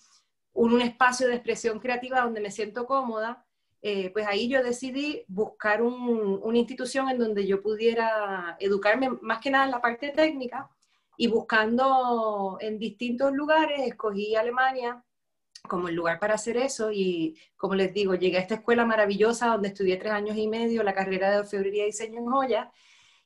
un, 0.54 0.80
espacio 0.80 1.28
de 1.28 1.34
expresión 1.34 1.80
creativa 1.80 2.22
donde 2.22 2.40
me 2.40 2.50
siento 2.50 2.86
cómoda, 2.86 3.44
eh, 3.82 4.10
pues 4.10 4.26
ahí 4.26 4.48
yo 4.48 4.62
decidí 4.62 5.24
buscar 5.28 5.82
una 5.82 6.58
institución 6.58 7.10
en 7.10 7.18
donde 7.18 7.46
yo 7.46 7.60
pudiera 7.60 8.56
educarme 8.58 9.10
más 9.20 9.40
que 9.40 9.50
nada 9.50 9.66
en 9.66 9.70
la 9.70 9.82
parte 9.82 10.10
técnica 10.10 10.70
y 11.20 11.26
buscando 11.26 12.56
en 12.62 12.78
distintos 12.78 13.30
lugares, 13.34 13.82
escogí 13.86 14.36
Alemania 14.36 15.04
como 15.68 15.88
el 15.88 15.94
lugar 15.94 16.18
para 16.18 16.36
hacer 16.36 16.56
eso 16.56 16.90
y 16.90 17.38
como 17.58 17.74
les 17.74 17.92
digo, 17.92 18.14
llegué 18.14 18.38
a 18.38 18.40
esta 18.40 18.54
escuela 18.54 18.86
maravillosa 18.86 19.48
donde 19.48 19.68
estudié 19.68 19.98
tres 19.98 20.14
años 20.14 20.38
y 20.38 20.48
medio 20.48 20.82
la 20.82 20.94
carrera 20.94 21.30
de 21.30 21.40
orfebrería 21.40 21.82
y 21.82 21.88
diseño 21.88 22.20
en 22.20 22.24
joyas 22.24 22.68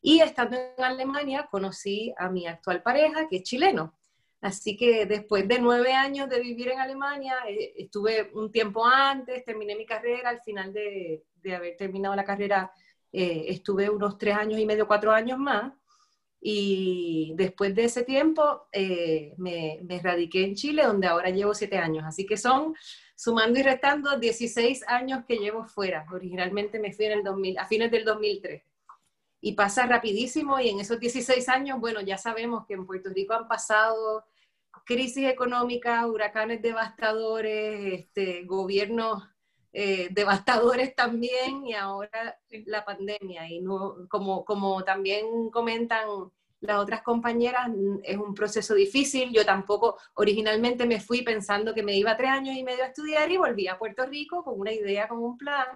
y 0.02 0.18
estando 0.18 0.56
en 0.56 0.82
Alemania 0.82 1.46
conocí 1.48 2.12
a 2.18 2.28
mi 2.30 2.48
actual 2.48 2.82
pareja 2.82 3.28
que 3.28 3.36
es 3.36 3.42
chileno. 3.44 3.94
Así 4.40 4.76
que 4.76 5.06
después 5.06 5.46
de 5.46 5.60
nueve 5.60 5.92
años 5.92 6.28
de 6.28 6.40
vivir 6.40 6.70
en 6.70 6.80
Alemania, 6.80 7.36
eh, 7.48 7.74
estuve 7.76 8.28
un 8.34 8.50
tiempo 8.50 8.84
antes, 8.84 9.44
terminé 9.44 9.76
mi 9.76 9.86
carrera, 9.86 10.30
al 10.30 10.40
final 10.40 10.72
de, 10.72 11.22
haber 11.54 11.76
terminado 11.76 12.16
la 12.16 12.24
carrera 12.24 12.72
eh, 13.12 13.44
estuve 13.50 13.88
unos 13.88 14.18
tres 14.18 14.34
años 14.34 14.58
y 14.58 14.66
medio, 14.66 14.88
cuatro 14.88 15.12
años 15.12 15.38
más. 15.38 15.72
Y 16.46 17.32
después 17.36 17.74
de 17.74 17.84
ese 17.84 18.02
tiempo 18.02 18.68
eh, 18.70 19.32
me, 19.38 19.80
me 19.82 20.02
en 20.04 20.54
Chile, 20.54 20.82
donde 20.84 21.06
ahora 21.06 21.30
llevo 21.30 21.54
siete 21.54 21.78
años. 21.78 22.04
Así 22.06 22.26
que 22.26 22.36
son, 22.36 22.74
sumando 23.16 23.58
y 23.58 23.62
restando, 23.62 24.18
16 24.18 24.86
años 24.86 25.24
que 25.26 25.36
llevo 25.36 25.64
fuera. 25.64 26.04
Originalmente 26.12 26.78
me 26.78 26.92
fui 26.92 27.06
en 27.06 27.12
el 27.12 27.24
2000, 27.24 27.58
a 27.58 27.66
fines 27.66 27.90
del 27.90 28.04
2003 28.04 28.62
y 29.40 29.52
pasa 29.52 29.86
rapidísimo 29.86 30.60
y 30.60 30.68
en 30.68 30.80
esos 30.80 31.00
16 31.00 31.48
años, 31.48 31.80
bueno, 31.80 32.02
ya 32.02 32.18
sabemos 32.18 32.66
que 32.66 32.74
en 32.74 32.86
Puerto 32.86 33.08
Rico 33.08 33.32
han 33.32 33.48
pasado 33.48 34.24
crisis 34.84 35.26
económica, 35.28 36.06
huracanes 36.06 36.60
devastadores, 36.60 38.00
este, 38.00 38.44
gobiernos 38.44 39.22
eh, 39.76 40.06
devastadores 40.12 40.94
también 40.94 41.66
y 41.66 41.74
ahora 41.74 42.38
la 42.66 42.84
pandemia. 42.84 43.48
Y 43.48 43.60
no, 43.60 44.06
como, 44.08 44.44
como 44.44 44.84
también 44.84 45.50
comentan 45.50 46.06
las 46.60 46.78
otras 46.78 47.02
compañeras, 47.02 47.68
es 48.04 48.16
un 48.16 48.34
proceso 48.34 48.74
difícil. 48.74 49.32
Yo 49.32 49.44
tampoco 49.44 49.98
originalmente 50.14 50.86
me 50.86 51.00
fui 51.00 51.22
pensando 51.22 51.74
que 51.74 51.82
me 51.82 51.96
iba 51.96 52.16
tres 52.16 52.30
años 52.30 52.56
y 52.56 52.62
medio 52.62 52.84
a 52.84 52.86
estudiar 52.86 53.28
y 53.32 53.36
volví 53.36 53.66
a 53.66 53.76
Puerto 53.76 54.06
Rico 54.06 54.44
con 54.44 54.60
una 54.60 54.72
idea, 54.72 55.08
con 55.08 55.18
un 55.18 55.36
plan, 55.36 55.66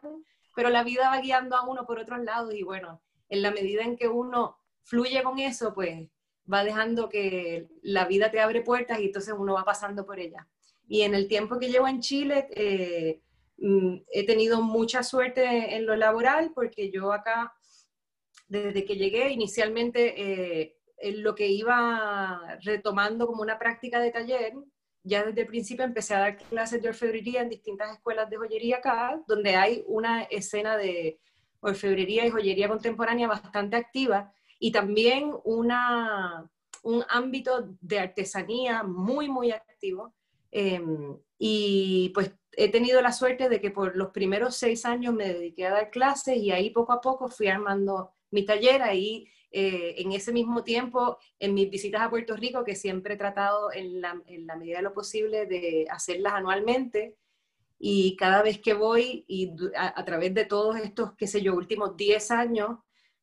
pero 0.54 0.70
la 0.70 0.84
vida 0.84 1.10
va 1.10 1.20
guiando 1.20 1.56
a 1.56 1.68
uno 1.68 1.84
por 1.84 1.98
otros 1.98 2.20
lados 2.20 2.54
y 2.54 2.62
bueno, 2.62 3.02
en 3.28 3.42
la 3.42 3.50
medida 3.50 3.82
en 3.82 3.96
que 3.96 4.06
uno 4.06 4.58
fluye 4.84 5.24
con 5.24 5.40
eso, 5.40 5.74
pues 5.74 6.08
va 6.50 6.62
dejando 6.62 7.08
que 7.08 7.68
la 7.82 8.06
vida 8.06 8.30
te 8.30 8.40
abre 8.40 8.62
puertas 8.62 9.00
y 9.00 9.06
entonces 9.06 9.34
uno 9.36 9.54
va 9.54 9.64
pasando 9.64 10.06
por 10.06 10.20
ellas. 10.20 10.46
Y 10.86 11.02
en 11.02 11.16
el 11.16 11.26
tiempo 11.26 11.58
que 11.58 11.68
llevo 11.68 11.88
en 11.88 12.00
Chile, 12.00 12.48
eh, 12.52 13.20
he 13.60 14.26
tenido 14.26 14.62
mucha 14.62 15.02
suerte 15.02 15.74
en 15.74 15.86
lo 15.86 15.96
laboral 15.96 16.52
porque 16.54 16.90
yo 16.90 17.12
acá, 17.12 17.52
desde 18.46 18.84
que 18.84 18.96
llegué, 18.96 19.30
inicialmente 19.30 20.14
eh, 20.16 20.76
en 20.98 21.22
lo 21.22 21.34
que 21.34 21.48
iba 21.48 22.58
retomando 22.62 23.26
como 23.26 23.42
una 23.42 23.58
práctica 23.58 24.00
de 24.00 24.10
taller, 24.10 24.54
ya 25.02 25.24
desde 25.24 25.42
el 25.42 25.46
principio 25.46 25.84
empecé 25.84 26.14
a 26.14 26.20
dar 26.20 26.36
clases 26.36 26.82
de 26.82 26.88
orfebrería 26.88 27.42
en 27.42 27.48
distintas 27.48 27.92
escuelas 27.92 28.28
de 28.28 28.36
joyería 28.36 28.76
acá, 28.76 29.20
donde 29.26 29.56
hay 29.56 29.84
una 29.86 30.22
escena 30.24 30.76
de 30.76 31.18
orfebrería 31.60 32.26
y 32.26 32.30
joyería 32.30 32.68
contemporánea 32.68 33.26
bastante 33.26 33.76
activa 33.76 34.32
y 34.58 34.70
también 34.72 35.32
una, 35.44 36.48
un 36.82 37.04
ámbito 37.08 37.76
de 37.80 37.98
artesanía 37.98 38.82
muy, 38.82 39.28
muy 39.28 39.50
activo. 39.50 40.14
Em, 40.50 41.16
y 41.38 42.10
pues 42.14 42.32
he 42.58 42.68
tenido 42.68 43.00
la 43.00 43.12
suerte 43.12 43.48
de 43.48 43.60
que 43.60 43.70
por 43.70 43.96
los 43.96 44.10
primeros 44.10 44.56
seis 44.56 44.84
años 44.84 45.14
me 45.14 45.32
dediqué 45.32 45.66
a 45.66 45.70
dar 45.70 45.90
clases 45.90 46.36
y 46.36 46.50
ahí 46.50 46.70
poco 46.70 46.92
a 46.92 47.00
poco 47.00 47.28
fui 47.28 47.46
armando 47.46 48.12
mi 48.32 48.44
taller. 48.44 48.82
Ahí 48.82 49.28
eh, 49.52 49.94
en 49.98 50.12
ese 50.12 50.32
mismo 50.32 50.64
tiempo, 50.64 51.18
en 51.38 51.54
mis 51.54 51.70
visitas 51.70 52.02
a 52.02 52.10
Puerto 52.10 52.34
Rico, 52.36 52.64
que 52.64 52.74
siempre 52.74 53.14
he 53.14 53.16
tratado 53.16 53.72
en 53.72 54.00
la, 54.00 54.14
medida 54.56 54.78
de 54.78 54.82
lo 54.82 54.92
posible 54.92 55.46
de 55.46 55.86
hacerlas 55.88 56.34
anualmente, 56.34 57.16
y 57.78 58.16
cada 58.16 58.42
vez 58.42 58.58
que 58.58 58.74
voy 58.74 59.24
y 59.28 59.54
a, 59.76 60.00
a, 60.00 60.04
través 60.04 60.34
de 60.34 60.44
todos 60.44 60.76
estos, 60.78 61.14
qué 61.16 61.28
sé 61.28 61.40
yo, 61.40 61.54
últimos 61.54 61.96
10 61.96 62.30
años, 62.32 62.78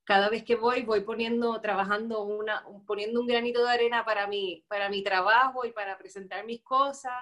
cada 0.05 0.29
vez 0.29 0.43
que 0.43 0.55
voy, 0.55 0.83
voy 0.83 1.01
poniendo, 1.01 1.59
trabajando, 1.59 2.23
una, 2.23 2.63
poniendo 2.87 3.19
un 3.19 3.27
granito 3.27 3.65
de 3.65 3.71
arena 3.71 4.05
para 4.05 4.27
mi, 4.27 4.63
para 4.69 4.87
mi 4.87 5.03
trabajo 5.03 5.65
y 5.65 5.71
para 5.71 5.97
presentar 5.97 6.45
mis 6.45 6.61
cosas. 6.61 7.13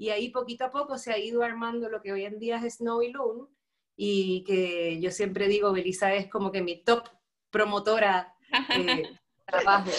Y 0.00 0.08
ahí 0.08 0.30
poquito 0.30 0.64
a 0.64 0.70
poco 0.70 0.96
se 0.96 1.12
ha 1.12 1.18
ido 1.18 1.42
armando 1.42 1.90
lo 1.90 2.00
que 2.00 2.10
hoy 2.10 2.24
en 2.24 2.38
día 2.38 2.56
es 2.56 2.76
Snow 2.76 3.02
y 3.02 3.12
Loon. 3.12 3.54
Y 3.96 4.44
que 4.44 4.98
yo 4.98 5.10
siempre 5.10 5.46
digo, 5.46 5.74
Belisa 5.74 6.14
es 6.14 6.26
como 6.30 6.50
que 6.50 6.62
mi 6.62 6.82
top 6.82 7.06
promotora 7.50 8.34
de 8.70 9.14
trabajo. 9.44 9.90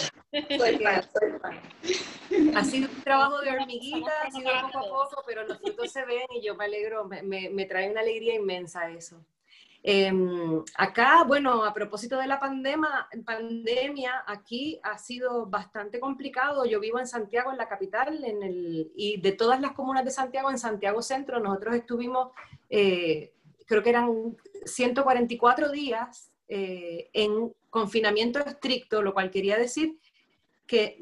ha 2.52 2.64
sido 2.64 2.88
un 2.90 3.02
trabajo 3.04 3.40
de 3.42 3.52
hormiguita, 3.52 4.10
ha 4.24 4.30
sido 4.32 4.50
poco 4.62 4.78
a 4.78 4.82
poco, 4.82 5.22
pero 5.24 5.46
los 5.46 5.60
frutos 5.60 5.92
se 5.92 6.04
ven 6.04 6.26
y 6.34 6.44
yo 6.44 6.56
me 6.56 6.64
alegro, 6.64 7.04
me, 7.04 7.22
me 7.22 7.66
trae 7.66 7.88
una 7.88 8.00
alegría 8.00 8.34
inmensa 8.34 8.90
eso. 8.90 9.24
Em, 9.84 10.62
acá, 10.76 11.24
bueno, 11.24 11.64
a 11.64 11.74
propósito 11.74 12.16
de 12.16 12.28
la 12.28 12.38
pandemia, 12.38 13.08
pandemia, 13.26 14.22
aquí 14.28 14.78
ha 14.84 14.96
sido 14.96 15.46
bastante 15.46 15.98
complicado. 15.98 16.64
Yo 16.64 16.78
vivo 16.78 17.00
en 17.00 17.06
Santiago, 17.08 17.50
en 17.50 17.58
la 17.58 17.68
capital, 17.68 18.24
y 18.94 19.20
de 19.20 19.32
todas 19.32 19.60
las 19.60 19.72
comunas 19.72 20.04
de 20.04 20.12
Santiago, 20.12 20.50
en 20.50 20.58
Santiago 20.58 21.02
Centro, 21.02 21.40
nosotros 21.40 21.74
estuvimos, 21.74 22.28
eh, 22.70 23.32
creo 23.66 23.82
que 23.82 23.90
eran 23.90 24.36
144 24.64 25.72
días 25.72 26.30
eh, 26.46 27.10
en 27.12 27.52
confinamiento 27.68 28.38
estricto, 28.38 29.02
lo 29.02 29.12
cual 29.12 29.30
quería 29.32 29.58
decir 29.58 29.98
que 30.64 30.96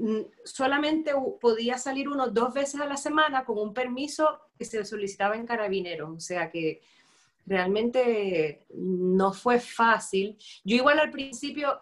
solamente 0.45 1.13
podía 1.39 1.77
salir 1.77 2.09
uno 2.09 2.29
dos 2.29 2.55
veces 2.55 2.81
a 2.81 2.87
la 2.87 2.97
semana 2.97 3.45
con 3.45 3.59
un 3.59 3.75
permiso 3.75 4.41
que 4.59 4.65
se 4.65 4.85
solicitaba 4.85 5.37
en 5.37 5.47
carabineros. 5.47 6.11
O 6.17 6.21
sea 6.21 6.51
que 6.51 6.81
realmente 7.47 8.67
no 8.75 9.33
fue 9.33 9.61
fácil. 9.61 10.37
Yo 10.65 10.77
igual 10.77 10.99
al 10.99 11.11
principio, 11.11 11.81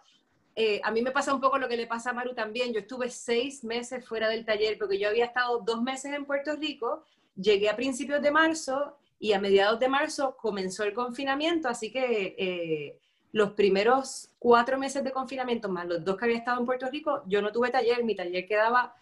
eh, 0.54 0.80
a 0.82 0.90
mí 0.90 1.02
me 1.02 1.10
pasa 1.10 1.34
un 1.34 1.40
poco 1.40 1.58
lo 1.58 1.68
que 1.68 1.76
le 1.76 1.86
pasa 1.86 2.10
a 2.10 2.12
Maru 2.12 2.34
también. 2.34 2.72
Yo 2.72 2.80
estuve 2.80 3.10
seis 3.10 3.64
meses 3.64 4.06
fuera 4.06 4.28
del 4.28 4.44
taller 4.44 4.78
porque 4.78 4.98
yo 4.98 5.08
había 5.08 5.26
estado 5.26 5.60
dos 5.60 5.82
meses 5.82 6.12
en 6.12 6.24
Puerto 6.24 6.56
Rico, 6.56 7.04
llegué 7.36 7.68
a 7.68 7.76
principios 7.76 8.22
de 8.22 8.30
marzo 8.30 8.96
y 9.20 9.32
a 9.32 9.40
mediados 9.40 9.80
de 9.80 9.88
marzo 9.88 10.36
comenzó 10.36 10.84
el 10.84 10.94
confinamiento, 10.94 11.68
así 11.68 11.90
que 11.90 12.36
eh, 12.38 12.98
los 13.32 13.52
primeros 13.52 14.30
cuatro 14.38 14.78
meses 14.78 15.04
de 15.04 15.12
confinamiento, 15.12 15.68
más 15.68 15.86
los 15.86 16.04
dos 16.04 16.16
que 16.16 16.24
había 16.24 16.38
estado 16.38 16.60
en 16.60 16.66
Puerto 16.66 16.88
Rico, 16.90 17.22
yo 17.26 17.42
no 17.42 17.52
tuve 17.52 17.70
taller, 17.70 18.04
mi 18.04 18.14
taller 18.14 18.46
quedaba 18.46 18.94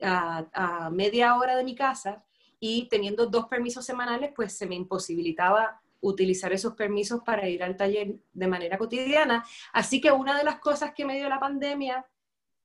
a, 0.00 0.90
media 0.92 1.36
hora 1.36 1.56
de 1.56 1.64
mi 1.64 1.74
casa 1.74 2.22
y 2.60 2.88
teniendo 2.88 3.26
dos 3.26 3.46
permisos 3.46 3.84
semanales, 3.84 4.32
pues 4.34 4.56
se 4.56 4.66
me 4.66 4.74
imposibilitaba 4.74 5.80
utilizar 6.04 6.52
esos 6.52 6.74
permisos 6.74 7.22
para 7.22 7.48
ir 7.48 7.62
al 7.62 7.76
taller 7.76 8.14
de 8.32 8.46
manera 8.46 8.78
cotidiana. 8.78 9.44
Así 9.72 10.00
que 10.00 10.10
una 10.12 10.38
de 10.38 10.44
las 10.44 10.58
cosas 10.58 10.92
que 10.94 11.04
me 11.04 11.16
dio 11.16 11.28
la 11.28 11.40
pandemia 11.40 12.06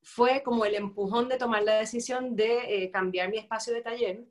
fue 0.02 0.44
como 0.44 0.66
el 0.66 0.76
empujón 0.76 1.28
de 1.28 1.38
tomar 1.38 1.64
la 1.64 1.76
decisión 1.76 2.36
de 2.36 2.84
eh, 2.84 2.92
cambiar 2.92 3.30
mi 3.30 3.38
espacio 3.38 3.74
de 3.74 3.82
taller. 3.82 4.26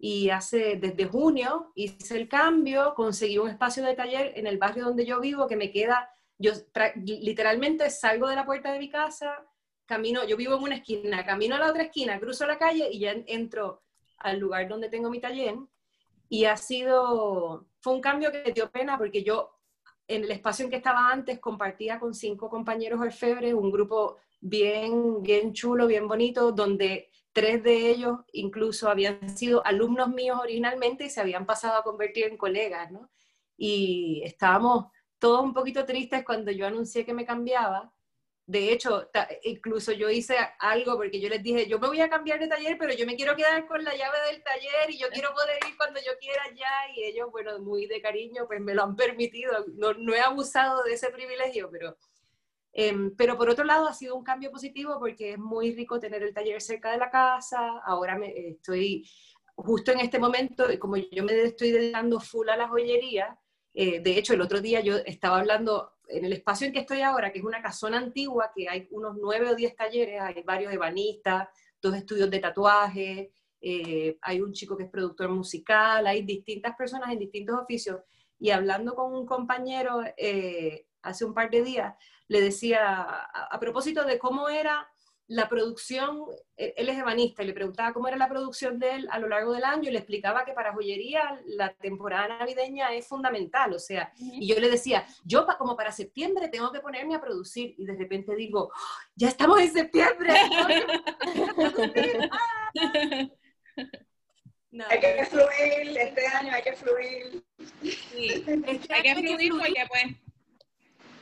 Y 0.00 0.30
hace, 0.30 0.76
desde 0.76 1.06
junio, 1.06 1.72
hice 1.74 2.16
el 2.16 2.28
cambio, 2.28 2.94
conseguí 2.94 3.38
un 3.38 3.48
espacio 3.48 3.84
de 3.84 3.94
taller 3.94 4.32
en 4.36 4.46
el 4.46 4.58
barrio 4.58 4.84
donde 4.84 5.04
yo 5.04 5.20
vivo 5.20 5.48
que 5.48 5.56
me 5.56 5.72
queda, 5.72 6.08
yo 6.38 6.52
literalmente 7.04 7.90
salgo 7.90 8.28
de 8.28 8.36
la 8.36 8.46
puerta 8.46 8.72
de 8.72 8.78
mi 8.78 8.88
casa, 8.88 9.44
camino, 9.86 10.24
yo 10.24 10.36
vivo 10.36 10.56
en 10.56 10.62
una 10.62 10.76
esquina, 10.76 11.24
camino 11.24 11.56
a 11.56 11.58
la 11.58 11.70
otra 11.70 11.82
esquina, 11.82 12.20
cruzo 12.20 12.46
la 12.46 12.58
calle 12.58 12.88
y 12.92 13.00
ya 13.00 13.12
entro 13.26 13.82
al 14.18 14.38
lugar 14.38 14.68
donde 14.68 14.88
tengo 14.88 15.10
mi 15.10 15.20
taller. 15.20 15.56
Y 16.28 16.44
ha 16.44 16.56
sido, 16.56 17.66
fue 17.80 17.94
un 17.94 18.00
cambio 18.00 18.30
que 18.30 18.52
dio 18.52 18.70
pena 18.70 18.98
porque 18.98 19.22
yo 19.22 19.58
en 20.06 20.24
el 20.24 20.30
espacio 20.30 20.64
en 20.64 20.70
que 20.70 20.76
estaba 20.76 21.10
antes 21.10 21.38
compartía 21.38 22.00
con 22.00 22.14
cinco 22.14 22.48
compañeros 22.48 23.00
orfebres, 23.00 23.54
un 23.54 23.70
grupo 23.70 24.16
bien, 24.40 25.22
bien 25.22 25.52
chulo, 25.52 25.86
bien 25.86 26.08
bonito, 26.08 26.52
donde 26.52 27.10
tres 27.32 27.62
de 27.62 27.90
ellos 27.90 28.18
incluso 28.32 28.88
habían 28.88 29.36
sido 29.36 29.64
alumnos 29.64 30.08
míos 30.08 30.38
originalmente 30.40 31.04
y 31.04 31.10
se 31.10 31.20
habían 31.20 31.46
pasado 31.46 31.78
a 31.78 31.84
convertir 31.84 32.26
en 32.26 32.36
colegas, 32.36 32.90
¿no? 32.90 33.10
Y 33.56 34.22
estábamos 34.24 34.86
todos 35.18 35.42
un 35.42 35.52
poquito 35.52 35.84
tristes 35.84 36.24
cuando 36.24 36.50
yo 36.52 36.66
anuncié 36.66 37.04
que 37.04 37.14
me 37.14 37.26
cambiaba 37.26 37.92
de 38.48 38.72
hecho, 38.72 39.10
incluso 39.42 39.92
yo 39.92 40.08
hice 40.08 40.34
algo 40.58 40.96
porque 40.96 41.20
yo 41.20 41.28
les 41.28 41.42
dije, 41.42 41.68
yo 41.68 41.78
me 41.78 41.86
voy 41.86 42.00
a 42.00 42.08
cambiar 42.08 42.40
de 42.40 42.48
taller, 42.48 42.78
pero 42.78 42.94
yo 42.94 43.04
me 43.04 43.14
quiero 43.14 43.36
quedar 43.36 43.66
con 43.66 43.84
la 43.84 43.94
llave 43.94 44.16
del 44.30 44.42
taller 44.42 44.88
y 44.88 44.98
yo 44.98 45.08
quiero 45.12 45.34
poder 45.34 45.58
ir 45.68 45.76
cuando 45.76 46.00
yo 46.00 46.12
quiera 46.18 46.42
ya. 46.56 46.90
Y 46.96 47.04
ellos, 47.04 47.30
bueno, 47.30 47.58
muy 47.58 47.86
de 47.86 48.00
cariño, 48.00 48.46
pues 48.46 48.62
me 48.62 48.72
lo 48.72 48.84
han 48.84 48.96
permitido. 48.96 49.52
No, 49.74 50.14
he 50.14 50.20
abusado 50.20 50.82
de 50.84 50.94
ese 50.94 51.10
privilegio, 51.10 51.68
pero, 51.70 51.98
em, 52.72 53.14
pero 53.16 53.36
por 53.36 53.50
otro 53.50 53.64
lado 53.64 53.86
ha 53.86 53.92
sido 53.92 54.16
un 54.16 54.24
cambio 54.24 54.50
positivo 54.50 54.98
porque 54.98 55.32
es 55.32 55.38
muy 55.38 55.72
rico 55.74 56.00
tener 56.00 56.22
el 56.22 56.32
taller 56.32 56.62
cerca 56.62 56.90
de 56.90 56.96
la 56.96 57.10
casa. 57.10 57.82
Ahora 57.84 58.16
me, 58.16 58.32
estoy 58.34 59.06
justo 59.56 59.92
en 59.92 60.00
este 60.00 60.18
momento, 60.18 60.64
como 60.78 60.96
yo 60.96 61.22
me 61.22 61.38
estoy 61.42 61.70
dedicando 61.70 62.18
full 62.18 62.48
a 62.48 62.56
la 62.56 62.68
joyería, 62.68 63.38
eh, 63.74 64.00
de 64.00 64.18
hecho, 64.18 64.32
el 64.32 64.40
otro 64.40 64.60
día 64.60 64.80
yo 64.80 64.96
estaba 64.96 65.38
hablando 65.38 65.97
en 66.08 66.24
el 66.24 66.32
espacio 66.32 66.66
en 66.66 66.72
que 66.72 66.80
estoy 66.80 67.02
ahora, 67.02 67.30
que 67.32 67.38
es 67.38 67.44
una 67.44 67.62
casona 67.62 67.98
antigua, 67.98 68.50
que 68.54 68.68
hay 68.68 68.88
unos 68.90 69.16
nueve 69.20 69.50
o 69.50 69.54
diez 69.54 69.76
talleres, 69.76 70.20
hay 70.20 70.42
varios 70.42 70.72
ebanistas, 70.72 71.48
dos 71.80 71.94
estudios 71.94 72.30
de 72.30 72.38
tatuaje, 72.38 73.32
eh, 73.60 74.18
hay 74.22 74.40
un 74.40 74.52
chico 74.52 74.76
que 74.76 74.84
es 74.84 74.90
productor 74.90 75.28
musical, 75.30 76.06
hay 76.06 76.22
distintas 76.22 76.74
personas 76.76 77.12
en 77.12 77.18
distintos 77.18 77.58
oficios. 77.60 78.00
Y 78.38 78.50
hablando 78.50 78.94
con 78.94 79.12
un 79.12 79.26
compañero 79.26 80.02
eh, 80.16 80.86
hace 81.02 81.24
un 81.24 81.34
par 81.34 81.50
de 81.50 81.62
días, 81.62 81.94
le 82.28 82.40
decía, 82.40 83.02
a 83.02 83.58
propósito 83.58 84.04
de 84.04 84.18
cómo 84.18 84.48
era 84.48 84.86
la 85.28 85.48
producción, 85.48 86.24
él 86.56 86.88
es 86.88 86.98
ebanista, 86.98 87.42
y 87.42 87.46
le 87.46 87.52
preguntaba 87.52 87.92
cómo 87.92 88.08
era 88.08 88.16
la 88.16 88.30
producción 88.30 88.78
de 88.78 88.96
él 88.96 89.06
a 89.10 89.18
lo 89.18 89.28
largo 89.28 89.52
del 89.52 89.64
año 89.64 89.88
y 89.88 89.92
le 89.92 89.98
explicaba 89.98 90.46
que 90.46 90.54
para 90.54 90.72
joyería 90.72 91.38
la 91.44 91.74
temporada 91.74 92.38
navideña 92.38 92.94
es 92.94 93.06
fundamental, 93.06 93.74
o 93.74 93.78
sea, 93.78 94.10
y 94.16 94.48
yo 94.48 94.58
le 94.58 94.70
decía, 94.70 95.04
yo 95.24 95.46
como 95.58 95.76
para 95.76 95.92
septiembre 95.92 96.48
tengo 96.48 96.72
que 96.72 96.80
ponerme 96.80 97.14
a 97.14 97.20
producir 97.20 97.74
y 97.76 97.84
de 97.84 97.94
repente 97.94 98.34
digo, 98.34 98.72
¡Oh, 98.74 98.78
ya 99.14 99.28
estamos 99.28 99.60
en 99.60 99.70
septiembre. 99.72 100.32
hay 104.88 105.00
que 105.00 105.26
fluir, 105.26 105.98
este 105.98 106.26
año 106.26 106.54
hay 106.54 106.62
que 106.62 106.72
fluir. 106.72 107.44
Sí, 107.82 108.44
hay 108.90 109.02
que 109.02 109.14
fluir 109.14 109.52
porque 109.52 109.84
pues 109.88 110.04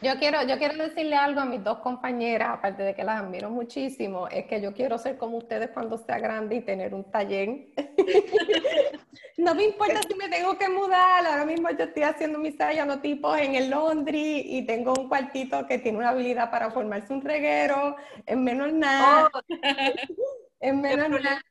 yo 0.02 0.18
quiero, 0.18 0.42
yo 0.46 0.59
quiero 0.59 0.74
decirle 0.82 1.16
algo 1.16 1.40
a 1.40 1.44
mis 1.44 1.62
dos 1.62 1.78
compañeras, 1.78 2.50
aparte 2.50 2.82
de 2.82 2.94
que 2.94 3.04
las 3.04 3.22
admiro 3.22 3.50
muchísimo, 3.50 4.28
es 4.28 4.46
que 4.46 4.61
yo 4.61 4.74
quiero 4.74 4.98
ser 4.98 5.16
como 5.16 5.38
ustedes 5.38 5.70
cuando 5.70 5.96
sea 5.98 6.18
grande 6.18 6.56
y 6.56 6.61
tener 6.61 6.94
un 6.94 7.11
taller. 7.11 7.68
no 9.38 9.54
me 9.54 9.64
importa 9.64 10.00
si 10.02 10.14
me 10.14 10.28
tengo 10.28 10.56
que 10.59 10.68
mudar, 10.68 11.26
ahora 11.26 11.44
mismo 11.44 11.70
yo 11.70 11.85
estoy 11.85 12.02
haciendo 12.02 12.38
mis 12.38 12.56
tipos 13.02 13.38
en 13.38 13.54
el 13.54 13.70
laundry 13.70 14.42
y 14.44 14.66
tengo 14.66 14.94
un 14.94 15.09
cuartito 15.09 15.66
que 15.66 15.78
tiene 15.78 15.98
una 15.98 16.11
habilidad 16.11 16.50
para 16.50 16.70
formarse 16.70 17.12
un 17.12 17.22
reguero, 17.22 17.96
en 18.26 18.44
menos 18.44 18.72
nada. 18.72 19.30
Oh. 19.32 19.40
en 20.61 20.80
menos 20.80 21.09
nada. 21.11 21.42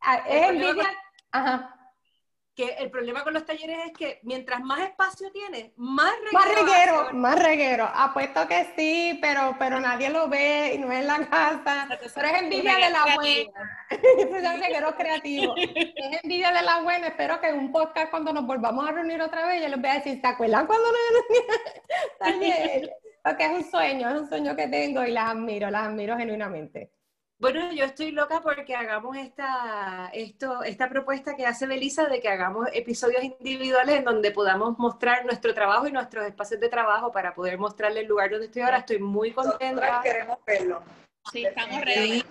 Ah, 0.00 0.22
es 0.28 0.48
envidia. 0.50 0.88
Ajá 1.30 1.81
que 2.54 2.74
el 2.78 2.90
problema 2.90 3.24
con 3.24 3.32
los 3.32 3.46
talleres 3.46 3.78
es 3.86 3.92
que 3.92 4.20
mientras 4.22 4.60
más 4.60 4.80
espacio 4.80 5.30
tienes, 5.32 5.72
más 5.76 6.12
reguero. 6.16 6.32
Más 6.32 6.54
reguero, 6.54 7.12
más 7.14 7.42
reguero. 7.42 7.88
Apuesto 7.94 8.46
que 8.46 8.66
sí, 8.76 9.18
pero, 9.22 9.56
pero 9.58 9.80
nadie 9.80 10.10
lo 10.10 10.28
ve 10.28 10.74
y 10.74 10.78
no 10.78 10.92
es 10.92 11.00
en 11.00 11.06
la 11.06 11.28
casa. 11.28 11.88
Pero 12.14 12.28
es 12.28 12.42
envidia 12.42 12.76
de 12.76 12.90
la 12.90 13.14
buena. 13.14 13.88
es 13.90 14.60
reguero 14.60 14.94
creativo. 14.96 15.54
Es 15.56 16.22
envidia 16.22 16.52
de 16.52 16.62
la 16.62 16.80
buena. 16.82 17.08
Espero 17.08 17.40
que 17.40 17.48
en 17.48 17.58
un 17.58 17.72
podcast 17.72 18.10
cuando 18.10 18.32
nos 18.32 18.46
volvamos 18.46 18.86
a 18.86 18.92
reunir 18.92 19.22
otra 19.22 19.46
vez, 19.46 19.62
yo 19.62 19.68
les 19.68 19.80
voy 19.80 19.90
a 19.90 19.94
decir, 19.94 20.20
¿se 20.20 20.26
acuerdan 20.26 20.66
cuando 20.66 20.88
nos? 20.90 21.00
Porque 23.24 23.44
es 23.44 23.50
un 23.50 23.70
sueño, 23.70 24.10
es 24.10 24.20
un 24.20 24.28
sueño 24.28 24.56
que 24.56 24.66
tengo 24.68 25.04
y 25.04 25.12
las 25.12 25.30
admiro, 25.30 25.70
las 25.70 25.86
admiro 25.86 26.16
genuinamente. 26.16 26.90
Bueno, 27.42 27.72
yo 27.72 27.84
estoy 27.84 28.12
loca 28.12 28.40
porque 28.40 28.76
hagamos 28.76 29.16
esta, 29.16 30.08
esto, 30.14 30.62
esta 30.62 30.88
propuesta 30.88 31.34
que 31.34 31.44
hace 31.44 31.66
Belisa 31.66 32.06
de 32.06 32.20
que 32.20 32.28
hagamos 32.28 32.68
episodios 32.72 33.24
individuales 33.24 33.96
en 33.96 34.04
donde 34.04 34.30
podamos 34.30 34.78
mostrar 34.78 35.26
nuestro 35.26 35.52
trabajo 35.52 35.88
y 35.88 35.90
nuestros 35.90 36.24
espacios 36.24 36.60
de 36.60 36.68
trabajo 36.68 37.10
para 37.10 37.34
poder 37.34 37.58
mostrarle 37.58 38.02
el 38.02 38.06
lugar 38.06 38.30
donde 38.30 38.46
estoy 38.46 38.62
ahora. 38.62 38.78
Estoy 38.78 39.00
muy 39.00 39.32
contenta. 39.32 40.00
queremos 40.04 40.38
verlo. 40.46 40.82
Sí, 41.30 41.46
estamos 41.46 41.80
ready. 41.82 42.24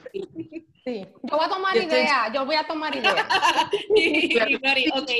Sí. 0.83 1.07
Yo 1.23 1.37
voy 1.37 1.45
a 1.45 1.49
tomar 1.49 1.77
idea, 1.77 2.31
yo 2.33 2.45
voy 2.45 2.55
a 2.55 2.65
tomar 2.65 2.95
idea. 3.01 3.11
ok, 3.11 3.21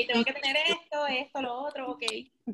tengo 0.08 0.24
que 0.24 0.32
tener 0.32 0.56
esto, 0.66 1.06
esto, 1.06 1.40
lo 1.40 1.54
otro, 1.54 1.90
ok. 1.92 2.02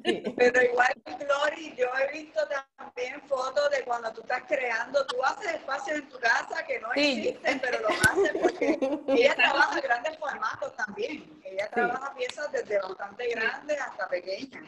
Pero 0.02 0.62
igual, 0.62 0.92
Glory, 1.04 1.74
yo 1.76 1.87
he 1.98 2.18
visto 2.18 2.40
también 2.76 3.20
fotos 3.22 3.70
de 3.70 3.83
cuando 3.85 4.12
tú 4.12 4.20
estás 4.20 4.42
creando, 4.46 5.04
tú 5.07 5.16
haces 5.24 5.54
espacios 5.54 5.98
en 5.98 6.09
tu 6.09 6.18
casa 6.18 6.64
que 6.66 6.81
no 6.81 6.92
existen, 6.92 7.61
pero 7.61 7.81
lo 7.81 7.88
haces 7.88 8.33
porque 8.40 8.78
ella 9.09 9.35
trabaja 9.35 9.81
grandes 9.81 10.18
formatos 10.18 10.76
también. 10.76 11.40
Ella 11.44 11.68
trabaja 11.70 12.14
piezas 12.14 12.52
desde 12.52 12.78
bastante 12.78 13.28
grandes 13.31 13.81
hasta 13.81 14.09
pequeñas. 14.09 14.64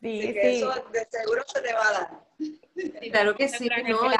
Sí, 0.00 0.18
Así 0.18 0.32
que 0.32 0.58
eso 0.58 0.74
de 0.92 1.06
seguro 1.08 1.44
se 1.46 1.60
te 1.60 1.72
va 1.72 1.88
a 1.88 1.92
dar. 1.92 2.10
Claro 3.12 3.36
que 3.36 3.48
sí, 3.48 3.68
no, 3.68 4.10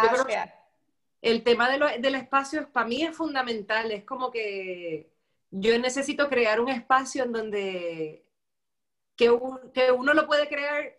el 1.23 1.45
tema 1.45 1.71
de 1.71 1.99
del 2.01 2.15
espacio 2.17 2.69
para 2.73 2.87
mí 2.87 3.03
es 3.03 3.17
fundamental. 3.17 3.91
Es 3.93 4.05
como 4.05 4.31
que 4.31 5.11
yo 5.51 5.79
necesito 5.79 6.29
crear 6.29 6.61
un 6.61 6.69
espacio 6.69 7.25
en 7.25 7.33
donde 7.33 8.27
que, 9.17 9.31
uno 9.31 10.15
lo 10.15 10.27
puede 10.27 10.49
crear 10.49 10.99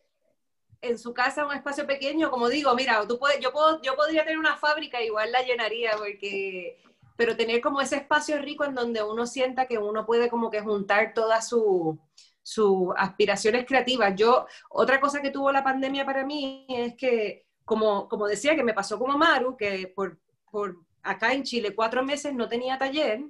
en 0.82 0.98
su 0.98 1.14
casa, 1.14 1.46
un 1.46 1.54
espacio 1.54 1.88
pequeño, 1.88 2.30
como 2.30 2.50
digo, 2.50 2.74
mira, 2.76 3.06
tú 3.08 3.18
puedes, 3.18 3.40
yo, 3.40 3.52
puedo, 3.52 3.82
yo 3.82 3.96
podría 3.96 4.24
tener 4.24 4.38
una 4.38 4.58
fábrica, 4.58 5.02
igual 5.02 5.32
la 5.32 5.42
llenaría, 5.42 5.92
porque, 5.98 6.78
pero 7.16 7.38
tener 7.38 7.62
como 7.62 7.82
ese 7.82 7.98
espacio 7.98 8.38
rico 8.40 8.66
en 8.66 8.76
donde 8.76 9.02
uno 9.02 9.26
sienta 9.26 9.66
que 9.66 9.78
uno 9.78 10.06
puede 10.06 10.30
como 10.30 10.52
que 10.52 10.62
juntar 10.62 11.14
todas 11.14 11.48
sus 11.48 12.94
aspiraciones 12.98 13.66
creativas. 13.66 14.14
Yo, 14.16 14.46
otra 14.70 15.00
cosa 15.00 15.22
que 15.22 15.32
tuvo 15.32 15.52
la 15.52 15.64
pandemia 15.64 16.06
para 16.06 16.26
mí 16.26 16.66
es 16.70 16.96
que 16.96 17.46
como, 17.66 18.08
como 18.08 18.28
decía, 18.28 18.56
que 18.56 18.64
me 18.64 18.74
pasó 18.74 18.98
como 19.00 19.18
Maru, 19.18 19.56
que 19.58 19.92
por, 19.96 20.20
por 20.52 20.78
acá 21.02 21.34
en 21.34 21.44
Chile 21.44 21.76
cuatro 21.76 22.04
meses 22.04 22.34
no 22.34 22.48
tenía 22.48 22.78
taller 22.78 23.24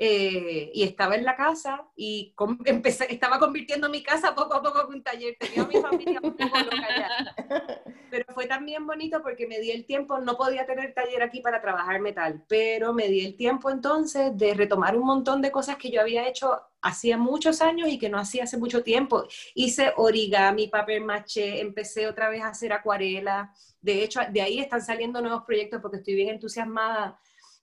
eh, 0.00 0.70
y 0.72 0.84
estaba 0.84 1.16
en 1.16 1.24
la 1.24 1.34
casa 1.34 1.84
y 1.96 2.32
empecé, 2.66 3.12
estaba 3.12 3.40
convirtiendo 3.40 3.88
mi 3.88 4.00
casa 4.00 4.32
poco 4.32 4.54
a 4.54 4.62
poco 4.62 4.82
en 4.86 4.94
un 4.94 5.02
taller. 5.02 5.36
Tenía 5.40 5.64
a 5.64 5.66
mi 5.66 5.82
familia 5.82 6.20
un 6.22 6.36
poco 6.36 6.56
loca 6.56 6.86
ya. 6.96 7.34
Pero 8.10 8.24
fue 8.32 8.46
también 8.46 8.86
bonito 8.86 9.20
porque 9.20 9.48
me 9.48 9.58
di 9.58 9.72
el 9.72 9.86
tiempo, 9.86 10.20
no 10.20 10.36
podía 10.36 10.64
tener 10.66 10.94
taller 10.94 11.20
aquí 11.20 11.40
para 11.40 11.60
trabajar 11.60 12.00
metal, 12.00 12.42
pero 12.48 12.94
me 12.94 13.06
di 13.08 13.26
el 13.26 13.36
tiempo 13.36 13.70
entonces 13.70 14.34
de 14.34 14.54
retomar 14.54 14.96
un 14.96 15.04
montón 15.04 15.42
de 15.42 15.50
cosas 15.50 15.76
que 15.76 15.90
yo 15.90 16.00
había 16.00 16.26
hecho 16.26 16.58
hacía 16.80 17.18
muchos 17.18 17.60
años 17.60 17.88
y 17.88 17.98
que 17.98 18.08
no 18.08 18.18
hacía 18.18 18.44
hace 18.44 18.56
mucho 18.56 18.82
tiempo. 18.82 19.26
Hice 19.54 19.92
origami, 19.96 20.68
papel 20.68 21.04
maché, 21.04 21.60
empecé 21.60 22.06
otra 22.06 22.30
vez 22.30 22.42
a 22.42 22.48
hacer 22.48 22.72
acuarela. 22.72 23.52
De 23.82 24.02
hecho, 24.02 24.20
de 24.30 24.40
ahí 24.40 24.58
están 24.58 24.80
saliendo 24.80 25.20
nuevos 25.20 25.42
proyectos 25.44 25.82
porque 25.82 25.98
estoy 25.98 26.14
bien 26.14 26.30
entusiasmada 26.30 27.18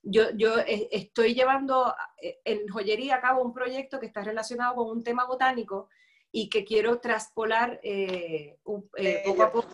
yo, 0.08 0.30
yo 0.36 0.56
estoy 0.58 1.34
llevando 1.34 1.94
eh, 2.22 2.38
en 2.44 2.68
joyería 2.68 3.16
a 3.16 3.20
cabo 3.20 3.42
un 3.42 3.52
proyecto 3.52 3.98
que 3.98 4.06
está 4.06 4.22
relacionado 4.22 4.76
con 4.76 4.88
un 4.88 5.02
tema 5.02 5.26
botánico 5.26 5.88
y 6.30 6.48
que 6.48 6.64
quiero 6.64 7.00
traspolar 7.00 7.80
eh, 7.82 8.58
eh, 8.96 9.22
poco 9.24 9.42
a 9.42 9.52
poco. 9.52 9.68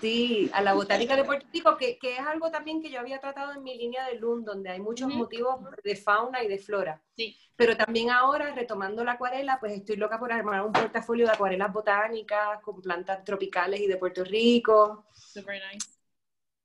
Sí, 0.00 0.50
a 0.52 0.60
la 0.62 0.74
botánica 0.74 1.16
de 1.16 1.24
Puerto 1.24 1.46
Rico, 1.52 1.76
que, 1.78 1.98
que, 1.98 2.16
es 2.16 2.20
algo 2.20 2.50
también 2.50 2.82
que 2.82 2.90
yo 2.90 3.00
había 3.00 3.18
tratado 3.18 3.52
en 3.52 3.62
mi 3.62 3.78
línea 3.78 4.06
de 4.06 4.16
Lund, 4.16 4.44
donde 4.44 4.68
hay 4.68 4.78
muchos 4.78 5.08
motivos 5.08 5.58
de 5.82 5.96
fauna 5.96 6.42
y 6.42 6.48
de 6.48 6.58
flora. 6.58 7.02
Sí. 7.16 7.34
Pero 7.56 7.76
también 7.78 8.10
ahora, 8.10 8.54
retomando 8.54 9.02
la 9.04 9.12
acuarela, 9.12 9.58
pues 9.58 9.72
estoy 9.72 9.96
loca 9.96 10.18
por 10.18 10.30
armar 10.30 10.60
un 10.66 10.72
portafolio 10.72 11.26
de 11.26 11.32
acuarelas 11.32 11.72
botánicas 11.72 12.60
con 12.62 12.82
plantas 12.82 13.24
tropicales 13.24 13.80
y 13.80 13.86
de 13.86 13.96
Puerto 13.96 14.22
Rico. 14.22 15.06
Super 15.14 15.62
nice. 15.72 15.95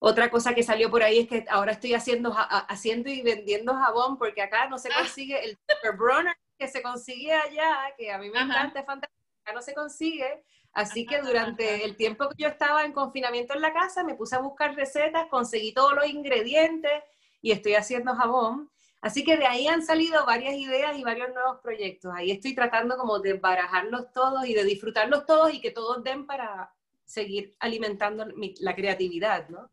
Otra 0.03 0.31
cosa 0.31 0.55
que 0.55 0.63
salió 0.63 0.89
por 0.89 1.03
ahí 1.03 1.19
es 1.19 1.27
que 1.27 1.45
ahora 1.47 1.73
estoy 1.73 1.93
haciendo, 1.93 2.33
haciendo 2.35 3.07
y 3.11 3.21
vendiendo 3.21 3.75
jabón, 3.75 4.17
porque 4.17 4.41
acá 4.41 4.67
no 4.67 4.79
se 4.79 4.89
ah. 4.89 4.95
consigue 4.97 5.45
el 5.45 5.59
Super 5.69 5.95
Brunner 5.95 6.35
que 6.57 6.67
se 6.67 6.81
consigue 6.81 7.31
allá, 7.31 7.93
que 7.95 8.11
a 8.11 8.17
mí 8.17 8.31
me 8.31 8.39
encanta, 8.39 8.79
es 8.79 8.85
fantástico, 8.87 9.21
acá 9.43 9.53
no 9.53 9.61
se 9.61 9.75
consigue. 9.75 10.43
Así 10.73 11.05
que 11.05 11.21
durante 11.21 11.85
el 11.85 11.95
tiempo 11.97 12.29
que 12.29 12.41
yo 12.41 12.47
estaba 12.47 12.83
en 12.83 12.93
confinamiento 12.93 13.53
en 13.53 13.61
la 13.61 13.73
casa, 13.73 14.03
me 14.03 14.15
puse 14.15 14.35
a 14.35 14.39
buscar 14.39 14.73
recetas, 14.73 15.27
conseguí 15.29 15.71
todos 15.71 15.93
los 15.93 16.07
ingredientes 16.07 17.03
y 17.39 17.51
estoy 17.51 17.75
haciendo 17.75 18.15
jabón. 18.15 18.71
Así 19.01 19.23
que 19.23 19.37
de 19.37 19.45
ahí 19.45 19.67
han 19.67 19.85
salido 19.85 20.25
varias 20.25 20.55
ideas 20.55 20.97
y 20.97 21.03
varios 21.03 21.29
nuevos 21.29 21.59
proyectos. 21.61 22.11
Ahí 22.15 22.31
estoy 22.31 22.55
tratando 22.55 22.97
como 22.97 23.19
de 23.19 23.33
barajarlos 23.33 24.11
todos 24.13 24.47
y 24.47 24.55
de 24.55 24.63
disfrutarlos 24.63 25.27
todos 25.27 25.53
y 25.53 25.61
que 25.61 25.69
todos 25.69 26.03
den 26.03 26.25
para 26.25 26.73
seguir 27.05 27.55
alimentando 27.59 28.25
la 28.61 28.75
creatividad, 28.75 29.47
¿no? 29.49 29.69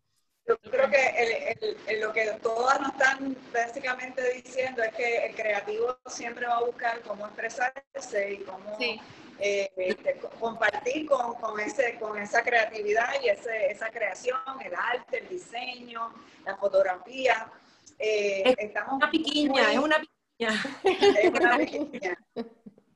Yo 0.48 0.56
creo 0.58 0.88
que 0.88 1.76
lo 2.00 2.10
que 2.10 2.24
todas 2.42 2.80
nos 2.80 2.92
están 2.92 3.36
básicamente 3.52 4.22
diciendo 4.32 4.82
es 4.82 4.94
que 4.94 5.26
el 5.26 5.34
creativo 5.34 5.98
siempre 6.06 6.46
va 6.46 6.56
a 6.56 6.64
buscar 6.64 7.02
cómo 7.02 7.26
expresarse 7.26 8.32
y 8.32 8.38
cómo 8.38 8.78
eh, 8.80 9.70
este, 9.76 10.18
compartir 10.40 11.06
con, 11.06 11.34
con, 11.34 11.60
ese, 11.60 11.98
con 11.98 12.16
esa 12.18 12.42
creatividad 12.42 13.10
y 13.22 13.28
ese, 13.28 13.70
esa 13.70 13.90
creación, 13.90 14.38
el 14.64 14.74
arte, 14.74 15.18
el 15.18 15.28
diseño, 15.28 16.14
la 16.46 16.56
fotografía. 16.56 17.52
Eh, 17.98 18.42
es 18.46 18.56
estamos 18.58 18.94
una 18.94 19.10
piquiña, 19.10 19.72
es 19.72 19.78
una 19.78 19.96
piquiña. 19.96 20.14
Es 20.84 21.30
una 21.30 21.58
piquiña. 21.58 22.16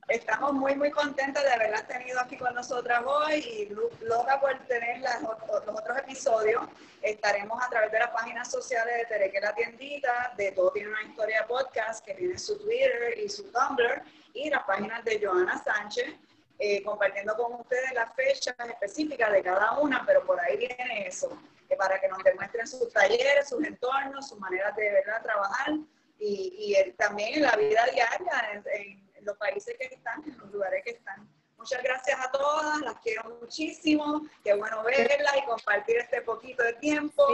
Estamos 0.09 0.53
muy, 0.53 0.75
muy 0.75 0.91
contentas 0.91 1.43
de 1.43 1.49
haberlas 1.49 1.87
tenido 1.87 2.19
aquí 2.19 2.37
con 2.37 2.53
nosotras 2.53 3.01
hoy 3.05 3.35
y 3.35 4.03
loca 4.03 4.39
por 4.41 4.57
tener 4.67 4.99
las, 4.99 5.21
los 5.21 5.79
otros 5.79 5.97
episodios. 5.97 6.61
Estaremos 7.01 7.61
a 7.63 7.69
través 7.69 7.91
de 7.91 7.99
las 7.99 8.09
páginas 8.09 8.51
sociales 8.51 8.93
de 8.97 9.05
Tereque 9.05 9.39
la 9.39 9.55
Tiendita, 9.55 10.33
de 10.35 10.51
Todo 10.51 10.71
Tiene 10.71 10.89
una 10.89 11.03
Historia 11.03 11.45
Podcast, 11.47 12.05
que 12.05 12.15
tiene 12.15 12.37
su 12.37 12.57
Twitter 12.59 13.17
y 13.17 13.29
su 13.29 13.49
Tumblr, 13.51 14.01
y 14.33 14.49
las 14.49 14.63
páginas 14.63 15.05
de 15.05 15.25
Joana 15.25 15.63
Sánchez. 15.63 16.13
Eh, 16.59 16.83
compartiendo 16.83 17.35
con 17.35 17.53
ustedes 17.59 17.93
las 17.93 18.13
fechas 18.13 18.55
específicas 18.69 19.31
de 19.31 19.41
cada 19.41 19.79
una, 19.79 20.05
pero 20.05 20.23
por 20.25 20.39
ahí 20.39 20.55
viene 20.55 21.07
eso, 21.07 21.37
que 21.67 21.75
para 21.75 21.99
que 21.99 22.07
nos 22.07 22.23
demuestren 22.23 22.67
sus 22.67 22.91
talleres, 22.93 23.49
sus 23.49 23.65
entornos, 23.65 24.29
sus 24.29 24.39
maneras 24.39 24.75
de 24.75 24.91
verdad 24.91 25.23
trabajar 25.23 25.71
y, 26.19 26.75
y 26.77 26.91
también 26.93 27.33
en 27.35 27.41
la 27.41 27.55
vida 27.55 27.85
diaria, 27.91 28.63
en, 28.71 29.03
los 29.25 29.37
países 29.37 29.75
que 29.77 29.85
están, 29.85 30.23
en 30.25 30.37
los 30.37 30.51
lugares 30.51 30.83
que 30.83 30.91
están. 30.91 31.27
Muchas 31.57 31.81
gracias 31.81 32.19
a 32.19 32.31
todas, 32.31 32.81
las 32.81 32.99
quiero 32.99 33.37
muchísimo, 33.39 34.21
qué 34.43 34.53
bueno 34.53 34.83
verlas 34.83 35.37
y 35.37 35.45
compartir 35.45 35.97
este 35.97 36.21
poquito 36.21 36.63
de 36.63 36.73
tiempo. 36.73 37.25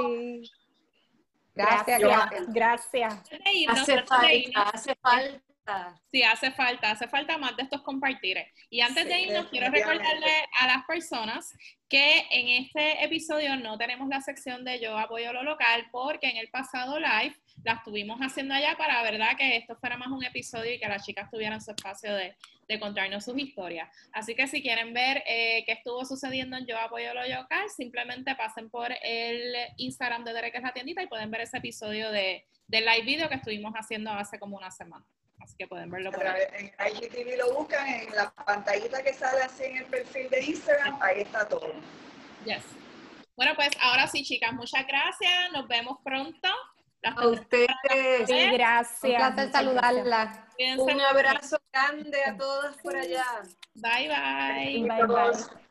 Gracias, 1.56 2.00
gracias. 2.00 2.54
gracias. 2.54 3.24
Hace 3.68 4.04
falta, 4.04 4.62
hace 4.62 4.96
falta 4.96 5.42
Sí, 6.12 6.24
hace 6.24 6.52
falta, 6.52 6.92
hace 6.92 7.08
falta 7.08 7.38
más 7.38 7.56
de 7.56 7.64
estos 7.64 7.82
compartires. 7.82 8.52
Y 8.70 8.82
antes 8.82 9.06
de 9.06 9.22
irnos, 9.22 9.48
quiero 9.48 9.70
recordarle 9.70 10.46
a 10.60 10.68
las 10.68 10.86
personas 10.86 11.54
que 11.88 12.26
en 12.32 12.64
este 12.64 13.04
episodio 13.04 13.56
no 13.58 13.78
tenemos 13.78 14.08
la 14.10 14.22
sección 14.22 14.64
de 14.64 14.80
Yo 14.80 14.98
apoyo 14.98 15.34
lo 15.34 15.44
local 15.44 15.88
porque 15.92 16.30
en 16.30 16.38
el 16.38 16.50
pasado 16.50 17.00
live 17.00 17.36
la 17.64 17.74
estuvimos 17.74 18.20
haciendo 18.20 18.54
allá 18.54 18.76
para, 18.78 19.02
verdad, 19.04 19.36
que 19.38 19.58
esto 19.58 19.76
fuera 19.76 19.98
más 19.98 20.10
un 20.10 20.24
episodio 20.24 20.74
y 20.74 20.80
que 20.80 20.88
las 20.88 21.06
chicas 21.06 21.30
tuvieran 21.30 21.62
su 21.62 21.72
espacio 21.72 22.14
de, 22.14 22.36
de 22.68 22.80
contarnos 22.80 23.26
sus 23.26 23.38
historias. 23.38 23.90
Así 24.14 24.36
que 24.36 24.48
si 24.48 24.62
quieren 24.62 24.94
ver 24.94 25.24
eh, 25.28 25.64
qué 25.66 25.74
estuvo 25.74 26.06
sucediendo 26.06 26.58
en 26.58 26.66
Yo 26.68 26.78
apoyo 26.78 27.14
lo 27.14 27.28
local, 27.28 27.70
simplemente 27.76 28.36
pasen 28.36 28.70
por 28.70 28.92
el 29.04 29.56
Instagram 29.78 30.24
de 30.24 30.34
Derek 30.34 30.56
es 30.56 30.64
la 30.64 30.74
tiendita 30.74 31.02
y 31.04 31.08
pueden 31.08 31.32
ver 31.32 31.42
ese 31.42 31.58
episodio 31.58 32.12
de, 32.12 32.46
de 32.68 32.82
live 32.82 33.02
video 33.02 33.30
que 33.30 33.36
estuvimos 33.36 33.74
haciendo 33.74 34.12
hace 34.12 34.40
como 34.40 34.56
una 34.56 34.72
semana. 34.72 35.06
Así 35.42 35.56
que 35.58 35.68
pueden 35.68 35.90
verlo 35.90 36.12
por 36.12 36.26
ahí. 36.26 36.44
En 36.54 36.66
IGTV 36.68 37.38
lo 37.38 37.54
buscan, 37.54 37.88
en 37.88 38.16
la 38.16 38.30
pantallita 38.32 39.02
que 39.04 39.14
sale 39.14 39.42
así 39.42 39.64
en 39.64 39.78
el 39.78 39.86
perfil 39.86 40.30
de 40.30 40.44
Instagram, 40.44 41.00
ahí 41.02 41.22
está 41.22 41.48
todo. 41.48 41.72
Yes. 42.46 42.64
Bueno, 43.36 43.54
pues 43.56 43.70
ahora 43.82 44.06
sí, 44.08 44.24
chicas, 44.24 44.52
muchas 44.54 44.86
gracias. 44.86 45.52
Nos 45.54 45.68
vemos 45.68 45.98
pronto. 46.04 46.50
a 47.04 47.28
ustedes. 47.28 47.70
Sí, 48.28 48.50
gracias. 48.52 49.04
Un 49.04 49.16
placer 49.16 49.52
saludarla. 49.52 50.48
Un 50.78 51.02
abrazo 51.02 51.58
grande 51.72 52.22
a 52.26 52.36
todas 52.36 52.76
por 52.78 52.96
allá. 52.98 53.26
Bye, 53.76 54.10
bye. 54.10 54.88
Bye, 54.88 55.08
bye. 55.08 55.69